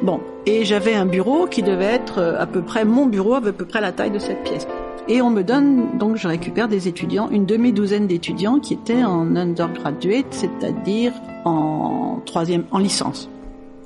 Bon. 0.03 0.19
Et 0.47 0.65
j'avais 0.65 0.95
un 0.95 1.07
bureau 1.07 1.47
qui 1.47 1.63
devait 1.63 1.85
être 1.85 2.19
euh, 2.19 2.41
à 2.41 2.47
peu 2.47 2.61
près, 2.61 2.85
mon 2.85 3.07
bureau 3.07 3.35
à 3.35 3.41
peu 3.41 3.53
près 3.53 3.81
la 3.81 3.93
taille 3.93 4.11
de 4.11 4.19
cette 4.19 4.43
pièce. 4.43 4.67
Et 5.07 5.23
on 5.23 5.31
me 5.31 5.43
donne, 5.43 5.97
donc 5.97 6.17
je 6.17 6.27
récupère 6.27 6.67
des 6.67 6.89
étudiants, 6.89 7.29
une 7.31 7.47
demi-douzaine 7.47 8.09
d'étudiants 8.09 8.59
qui 8.59 8.75
étaient 8.75 9.05
en 9.05 9.37
undergraduate, 9.37 10.27
c'est-à-dire 10.31 11.13
en 11.45 12.21
troisième, 12.27 12.65
en 12.73 12.79
licence. 12.79 13.31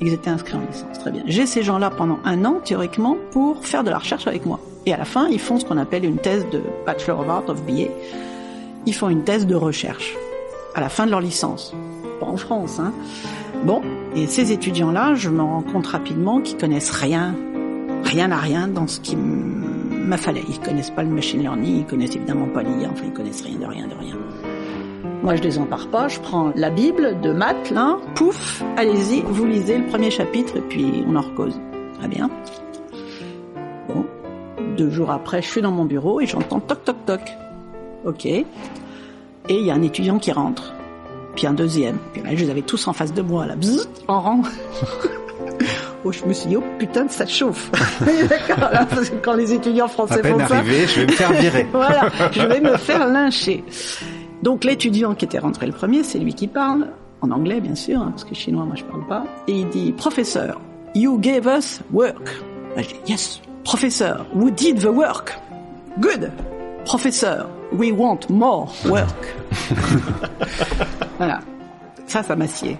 Ils 0.00 0.14
étaient 0.14 0.30
inscrits 0.30 0.56
en 0.56 0.66
licence, 0.66 0.98
très 0.98 1.10
bien. 1.10 1.22
J'ai 1.26 1.44
ces 1.44 1.62
gens-là 1.62 1.90
pendant 1.90 2.18
un 2.24 2.46
an, 2.46 2.60
théoriquement, 2.64 3.18
pour 3.32 3.66
faire 3.66 3.84
de 3.84 3.90
la 3.90 3.98
recherche 3.98 4.26
avec 4.26 4.46
moi. 4.46 4.58
Et 4.86 4.94
à 4.94 4.96
la 4.96 5.04
fin, 5.04 5.28
ils 5.28 5.40
font 5.40 5.58
ce 5.58 5.64
qu'on 5.64 5.76
appelle 5.76 6.04
une 6.04 6.16
thèse 6.16 6.46
de 6.50 6.62
Bachelor 6.86 7.20
of 7.20 7.28
Art 7.28 7.48
of 7.48 7.62
BA. 7.64 7.90
Ils 8.86 8.94
font 8.94 9.08
une 9.08 9.24
thèse 9.24 9.46
de 9.46 9.54
recherche 9.54 10.16
à 10.74 10.80
la 10.80 10.88
fin 10.88 11.06
de 11.06 11.10
leur 11.10 11.20
licence. 11.20 11.74
Pas 12.18 12.26
en 12.26 12.36
France, 12.36 12.78
hein. 12.78 12.92
Bon, 13.64 13.82
et 14.16 14.26
ces 14.26 14.52
étudiants-là, 14.52 15.14
je 15.14 15.28
me 15.28 15.42
rends 15.42 15.62
compte 15.62 15.86
rapidement 15.86 16.40
qu'ils 16.40 16.56
connaissent 16.56 16.92
rien, 16.92 17.34
rien 18.04 18.30
à 18.30 18.38
rien 18.38 18.68
dans 18.68 18.86
ce 18.86 19.00
qui 19.00 19.16
m'a 19.16 20.16
fallait. 20.16 20.42
Ils 20.48 20.60
connaissent 20.60 20.90
pas 20.90 21.02
le 21.02 21.10
machine 21.10 21.40
learning, 21.40 21.80
ils 21.80 21.86
connaissent 21.86 22.16
évidemment 22.16 22.46
pas 22.46 22.62
l'IA, 22.62 22.88
enfin 22.90 23.04
ils 23.04 23.12
connaissent 23.12 23.42
rien 23.42 23.58
de 23.58 23.66
rien 23.66 23.86
de 23.86 23.94
rien. 23.94 24.16
Moi, 25.22 25.36
je 25.36 25.42
les 25.42 25.58
empare 25.58 25.88
pas, 25.88 26.08
je 26.08 26.18
prends 26.20 26.52
la 26.56 26.70
Bible 26.70 27.20
de 27.20 27.32
maths, 27.32 27.70
là, 27.70 27.98
pouf, 28.14 28.62
allez-y, 28.78 29.20
vous 29.20 29.44
lisez 29.44 29.76
le 29.76 29.84
premier 29.84 30.10
chapitre 30.10 30.56
et 30.56 30.62
puis 30.62 31.04
on 31.06 31.14
en 31.16 31.20
recose. 31.20 31.60
Très 31.98 32.08
bien. 32.08 32.30
Bon. 33.88 34.06
Deux 34.80 34.88
jours 34.88 35.10
après, 35.10 35.42
je 35.42 35.46
suis 35.46 35.60
dans 35.60 35.72
mon 35.72 35.84
bureau 35.84 36.22
et 36.22 36.26
j'entends 36.26 36.58
toc 36.58 36.82
toc 36.86 36.96
toc. 37.04 37.20
Ok. 38.06 38.24
Et 38.24 38.46
il 39.50 39.66
y 39.66 39.70
a 39.70 39.74
un 39.74 39.82
étudiant 39.82 40.18
qui 40.18 40.32
rentre. 40.32 40.72
Puis 41.36 41.46
un 41.46 41.52
deuxième. 41.52 41.98
Puis 42.14 42.22
là, 42.22 42.30
je 42.34 42.42
les 42.46 42.50
avais 42.50 42.62
tous 42.62 42.88
en 42.88 42.94
face 42.94 43.12
de 43.12 43.20
moi, 43.20 43.44
là, 43.44 43.56
bzzz, 43.56 43.90
en 44.08 44.20
rang. 44.22 44.42
oh, 46.04 46.12
je 46.12 46.24
me 46.24 46.32
suis 46.32 46.48
dit, 46.48 46.56
oh 46.56 46.64
putain, 46.78 47.06
ça 47.08 47.26
chauffe. 47.26 47.70
D'accord, 48.00 48.70
là, 48.72 48.86
parce 48.86 49.10
que 49.10 49.16
quand 49.16 49.34
les 49.34 49.52
étudiants 49.52 49.86
français 49.86 50.14
À 50.14 50.18
peine 50.22 50.40
font 50.40 50.48
ça. 50.48 50.64
je 50.64 51.00
vais 51.00 51.06
me 51.06 51.12
faire 51.12 51.32
virer. 51.34 51.66
voilà, 51.72 52.08
je 52.32 52.40
vais 52.40 52.60
me 52.62 52.78
faire 52.78 53.06
lyncher. 53.06 53.62
Donc 54.42 54.64
l'étudiant 54.64 55.14
qui 55.14 55.26
était 55.26 55.40
rentré 55.40 55.66
le 55.66 55.72
premier, 55.72 56.04
c'est 56.04 56.18
lui 56.18 56.32
qui 56.32 56.46
parle, 56.46 56.86
en 57.20 57.30
anglais 57.32 57.60
bien 57.60 57.74
sûr, 57.74 58.00
hein, 58.00 58.12
parce 58.12 58.24
que 58.24 58.34
chinois 58.34 58.64
moi 58.64 58.76
je 58.76 58.84
parle 58.84 59.06
pas, 59.06 59.24
et 59.46 59.52
il 59.52 59.68
dit 59.68 59.92
Professeur, 59.92 60.58
you 60.94 61.18
gave 61.18 61.46
us 61.46 61.82
work. 61.92 62.30
Je 62.78 62.82
dis 62.82 62.94
Yes, 63.08 63.42
Professeur, 63.70 64.26
who 64.34 64.50
did 64.50 64.80
the 64.80 64.86
work? 64.90 65.32
Good. 66.00 66.32
Professeur, 66.84 67.46
we 67.72 67.92
want 67.92 68.28
more 68.28 68.68
work. 68.86 69.36
voilà, 71.18 71.38
ça, 72.08 72.24
ça 72.24 72.34
m'assied. 72.34 72.76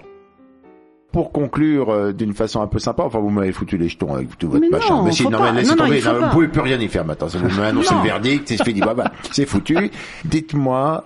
Pour 1.12 1.31
conclure 1.31 1.90
euh, 1.90 2.12
d'une 2.12 2.35
façon 2.35 2.61
un 2.61 2.66
peu 2.66 2.81
sympa, 2.81 3.05
enfin 3.05 3.20
vous 3.20 3.31
m'avez 3.31 3.53
foutu 3.53 3.79
les 3.79 3.88
jetons 3.88 4.14
avec 4.14 4.37
tout 4.37 4.48
votre 4.48 4.61
Mais 4.62 4.68
machin. 4.68 4.96
non, 4.96 5.03
mais 5.05 5.12
si, 5.12 5.22
non, 5.29 5.38
pas. 5.38 5.53
mais 5.53 5.61
laissez 5.61 5.70
Non, 5.70 5.76
non, 5.76 5.85
tomber, 5.85 6.03
non, 6.03 6.26
vous 6.26 6.33
pouvez 6.33 6.48
plus 6.48 6.61
rien 6.61 6.81
y 6.81 6.88
faire 6.88 7.05
maintenant. 7.05 7.29
Vous 7.29 7.61
m'annoncez 7.61 7.94
Non. 7.94 8.03
le 8.03 8.09
verdict, 8.09 8.48
c'est 8.48 8.64
fini, 8.64 8.81
bah, 8.81 8.94
bah, 8.94 9.12
c'est 9.31 9.46
foutu. 9.46 9.92
Dites-moi 10.24 11.05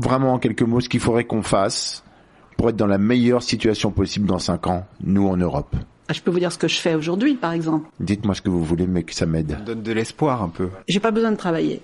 vraiment 0.00 0.32
en 0.34 0.38
quelques 0.40 0.62
mots 0.62 0.80
ce 0.80 0.88
qu'il 0.88 0.98
faudrait 0.98 1.24
qu'on 1.24 1.42
fasse 1.42 2.02
pour 2.56 2.70
être 2.70 2.76
dans 2.76 2.88
la 2.88 2.98
meilleure 2.98 3.44
situation 3.44 3.92
possible 3.92 4.26
dans 4.26 4.40
cinq 4.40 4.66
ans, 4.66 4.84
nous 5.00 5.28
en 5.28 5.36
Europe. 5.36 5.76
Ah, 6.08 6.14
Je 6.14 6.22
peux 6.22 6.30
vous 6.30 6.38
dire 6.38 6.50
ce 6.50 6.58
que 6.58 6.68
je 6.68 6.78
fais 6.78 6.94
aujourd'hui, 6.94 7.34
par 7.34 7.52
exemple. 7.52 7.88
Dites-moi 8.00 8.34
ce 8.34 8.40
que 8.40 8.48
vous 8.48 8.64
voulez, 8.64 8.86
mais 8.86 9.02
que 9.02 9.14
ça 9.14 9.26
m'aide. 9.26 9.58
Donne 9.64 9.82
de 9.82 9.92
l'espoir 9.92 10.42
un 10.42 10.48
peu. 10.48 10.70
J'ai 10.88 11.00
pas 11.00 11.10
besoin 11.10 11.30
de 11.32 11.36
travailler. 11.36 11.82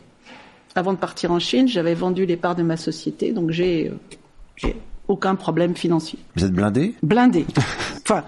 Avant 0.75 0.93
de 0.93 0.99
partir 0.99 1.31
en 1.31 1.39
Chine, 1.39 1.69
j'avais 1.69 1.95
vendu 1.95 2.27
les 2.27 2.37
parts 2.37 2.57
de 2.57 2.63
ma 2.63 2.77
société, 2.77 3.33
donc 3.33 3.51
j'ai 3.51 3.89
euh, 3.89 3.95
j'ai 4.57 4.77
aucun 5.09 5.35
problème 5.35 5.77
financier. 5.77 6.19
Vous 6.37 6.45
êtes 6.45 6.53
blindé? 6.53 6.95
Blindé. 7.03 7.47
enfin, 8.03 8.25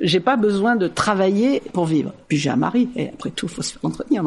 j'ai 0.00 0.20
pas 0.20 0.36
besoin 0.36 0.76
de 0.76 0.88
travailler 0.88 1.62
pour 1.72 1.86
vivre. 1.86 2.12
Puis 2.28 2.38
j'ai 2.38 2.50
un 2.50 2.56
mari, 2.56 2.88
et 2.96 3.08
après 3.10 3.30
tout, 3.30 3.48
faut 3.48 3.62
se 3.62 3.72
faire 3.72 3.84
entretenir. 3.84 4.24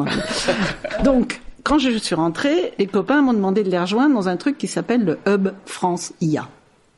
donc, 1.04 1.40
quand 1.62 1.78
je 1.78 1.90
suis 1.98 2.14
rentrée, 2.14 2.72
les 2.78 2.86
copains 2.86 3.20
m'ont 3.20 3.34
demandé 3.34 3.62
de 3.62 3.70
les 3.70 3.78
rejoindre 3.78 4.14
dans 4.14 4.28
un 4.28 4.36
truc 4.36 4.56
qui 4.56 4.66
s'appelle 4.66 5.04
le 5.04 5.18
Hub 5.26 5.50
France 5.66 6.12
IA, 6.20 6.48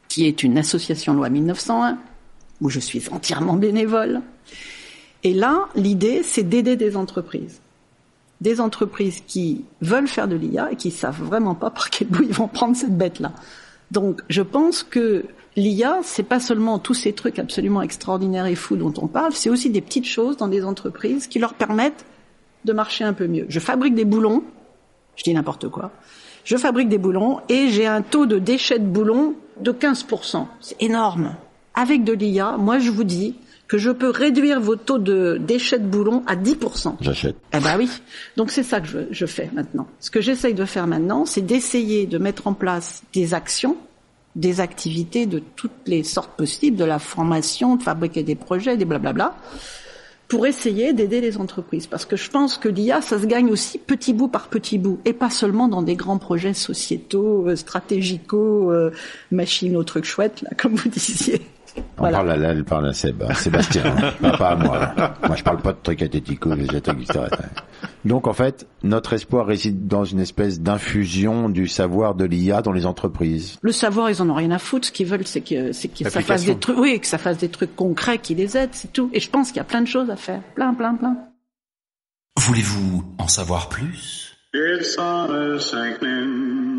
qui 0.09 0.27
est 0.27 0.43
une 0.43 0.57
association 0.57 1.13
loi 1.13 1.29
1901 1.29 1.99
où 2.63 2.71
je 2.71 2.81
suis 2.81 3.03
entièrement 3.11 3.55
bénévole. 3.55 4.23
Et 5.25 5.35
là, 5.35 5.69
l'idée, 5.75 6.23
c'est 6.23 6.43
d'aider 6.43 6.77
des 6.77 6.97
entreprises. 6.97 7.61
Des 8.41 8.61
entreprises 8.61 9.23
qui 9.27 9.65
veulent 9.81 10.09
faire 10.09 10.29
de 10.29 10.37
l'IA 10.37 10.73
et 10.73 10.77
qui 10.77 10.91
savent 10.91 11.23
vraiment 11.23 11.55
pas 11.55 11.71
par 11.71 11.91
quel 11.91 12.09
bout 12.09 12.23
ils 12.23 12.33
vont 12.33 12.49
prendre 12.49 12.77
cette 12.77 12.97
bête-là. 12.97 13.33
Donc, 13.91 14.21
je 14.29 14.43
pense 14.43 14.83
que 14.83 15.25
l'IA, 15.57 15.99
c'est 16.03 16.23
pas 16.23 16.41
seulement 16.41 16.79
tous 16.79 16.95
ces 16.95 17.13
trucs 17.13 17.39
absolument 17.39 17.83
extraordinaires 17.83 18.47
et 18.47 18.55
fous 18.55 18.77
dont 18.77 18.95
on 18.97 19.07
parle, 19.07 19.33
c'est 19.33 19.51
aussi 19.51 19.71
des 19.71 19.81
petites 19.81 20.07
choses 20.07 20.37
dans 20.37 20.49
des 20.49 20.65
entreprises 20.65 21.27
qui 21.27 21.39
leur 21.39 21.55
permettent 21.55 22.07
de 22.65 22.73
marcher 22.73 23.05
un 23.05 23.13
peu 23.13 23.27
mieux. 23.27 23.47
Je 23.49 23.61
fabrique 23.61 23.95
des 23.95 24.05
boulons, 24.05 24.45
je 25.17 25.25
dis 25.25 25.35
n'importe 25.35 25.69
quoi. 25.69 25.91
Je 26.45 26.57
fabrique 26.57 26.89
des 26.89 26.99
boulons 26.99 27.41
et 27.49 27.69
j'ai 27.69 27.87
un 27.87 28.03
taux 28.03 28.27
de 28.27 28.39
déchets 28.39 28.79
de 28.79 28.87
boulons 28.87 29.35
de 29.61 29.73
15%. 29.73 30.47
C'est 30.61 30.83
énorme. 30.83 31.37
Avec 31.75 32.05
de 32.05 32.13
l'IA, 32.13 32.57
moi 32.59 32.79
je 32.79 32.91
vous 32.91 33.05
dis 33.05 33.35
que 33.69 33.79
je 33.79 33.91
peux 33.91 34.11
réduire 34.11 34.61
vos 34.61 34.77
taux 34.77 34.99
de 34.99 35.39
déchets 35.41 35.79
de 35.79 35.87
boulons 35.87 36.23
à 36.27 36.37
10%. 36.37 36.97
J'achète. 37.01 37.37
Eh 37.55 37.61
ben 37.61 37.79
oui. 37.79 37.89
Donc 38.37 38.51
c'est 38.51 38.63
ça 38.63 38.81
que 38.81 38.87
je, 38.87 38.99
je 39.11 39.25
fais 39.25 39.49
maintenant. 39.55 39.87
Ce 39.99 40.11
que 40.11 40.21
j'essaye 40.21 40.53
de 40.53 40.67
faire 40.67 40.87
maintenant, 40.87 41.25
c'est 41.25 41.41
d'essayer 41.41 42.07
de 42.07 42.19
mettre 42.19 42.47
en 42.47 42.53
place 42.53 43.03
des 43.15 43.33
actions, 43.33 43.79
des 44.37 44.61
activités 44.61 45.25
de 45.25 45.39
toutes 45.57 45.71
les 45.87 46.05
sortes 46.05 46.37
possibles, 46.37 46.77
de 46.77 46.85
la 46.85 46.99
formation, 46.99 47.77
de 47.77 47.83
fabriquer 47.83 48.23
des 48.23 48.35
projets, 48.35 48.77
des 48.77 48.85
blablabla, 48.85 49.35
pour 50.29 50.47
essayer 50.47 50.95
d'aider 50.95 51.21
les 51.21 51.37
entreprises. 51.37 51.87
Parce 51.87 52.07
que 52.07 52.17
je 52.17 52.31
pense 52.31 52.57
que 52.57 52.69
l'IA, 52.69 53.03
ça 53.03 53.19
se 53.19 53.27
gagne 53.27 53.51
aussi 53.51 53.79
petit 53.79 54.15
bout 54.15 54.29
par 54.29 54.49
petit 54.49 54.79
bout, 54.79 54.99
et 55.05 55.13
pas 55.13 55.29
seulement 55.29 55.69
dans 55.69 55.83
des 55.83 55.95
grands 55.95 56.19
projets 56.19 56.55
sociétaux, 56.55 57.49
euh, 57.49 57.57
stratégicaux, 57.57 58.71
euh, 58.71 58.91
machines 59.31 59.83
trucs 59.85 60.07
chouettes, 60.07 60.41
là, 60.43 60.51
comme 60.57 60.75
vous 60.75 60.89
disiez. 60.89 61.43
On 61.99 62.11
parle 62.11 62.31
à 62.31 62.37
elle 62.37 62.65
parle 62.65 62.89
à 62.89 62.93
Seb, 62.93 63.23
à 63.23 63.35
Sébastien, 63.35 63.85
hein. 63.87 64.31
pas, 64.39 64.51
à 64.51 64.57
moi. 64.57 64.95
Moi, 65.27 65.37
je 65.37 65.43
parle 65.43 65.61
pas 65.61 65.73
de 65.73 65.79
trucs 65.83 66.03
athético, 66.03 66.53
etc. 66.53 66.97
Donc, 68.05 68.27
en 68.27 68.33
fait, 68.33 68.67
notre 68.83 69.13
espoir 69.13 69.47
réside 69.47 69.87
dans 69.87 70.05
une 70.05 70.21
espèce 70.21 70.61
d'infusion 70.61 71.49
du 71.49 71.69
savoir 71.69 72.15
de 72.15 72.25
l'IA 72.25 72.63
dans 72.63 72.73
les 72.73 72.87
entreprises. 72.87 73.59
Le 73.63 73.73
savoir, 73.73 74.11
ils 74.11 74.21
en 74.21 74.29
ont 74.29 74.35
rien 74.35 74.51
à 74.51 74.59
foutre. 74.59 74.89
Ce 74.89 74.93
qu'ils 74.93 75.07
veulent, 75.07 75.27
c'est 75.27 75.41
que, 75.41 75.73
c'est 75.73 75.89
que 75.89 76.09
ça 76.09 76.21
fasse 76.21 76.45
des 76.45 76.57
trucs, 76.57 76.79
oui, 76.79 77.01
que 77.01 77.07
ça 77.07 77.19
fasse 77.19 77.39
des 77.39 77.49
trucs 77.49 77.75
concrets 77.77 78.19
qui 78.19 78.35
les 78.35 78.57
aident, 78.57 78.71
c'est 78.73 78.93
tout. 78.93 79.11
Et 79.13 79.21
je 79.21 79.31
pense 79.31 79.49
qu'il 79.49 79.59
y 79.59 79.61
a 79.61 79.65
plein 79.65 79.83
de 79.83 79.89
choses 79.89 80.11
à 80.11 80.17
faire. 80.17 80.43
Plein, 80.55 80.75
plein, 80.75 80.95
plein. 80.95 81.17
Voulez-vous 82.39 83.05
en 83.19 83.29
savoir 83.29 83.69
plus? 83.69 84.37
It's 84.55 84.99
on 84.99 85.31
a 85.31 85.59
sinking, 85.59 86.79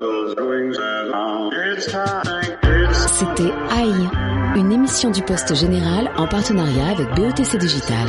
those 0.00 0.34
wings. 0.36 0.76
It's 0.78 1.86
time, 1.86 2.42
it's 2.62 3.08
C'était 3.18 3.52
Aïe, 3.70 4.08
une 4.56 4.72
émission 4.72 5.10
du 5.10 5.22
Poste 5.22 5.54
Général 5.54 6.10
en 6.16 6.26
partenariat 6.26 6.88
avec 6.88 7.08
BETC 7.14 7.56
Digital. 7.58 8.08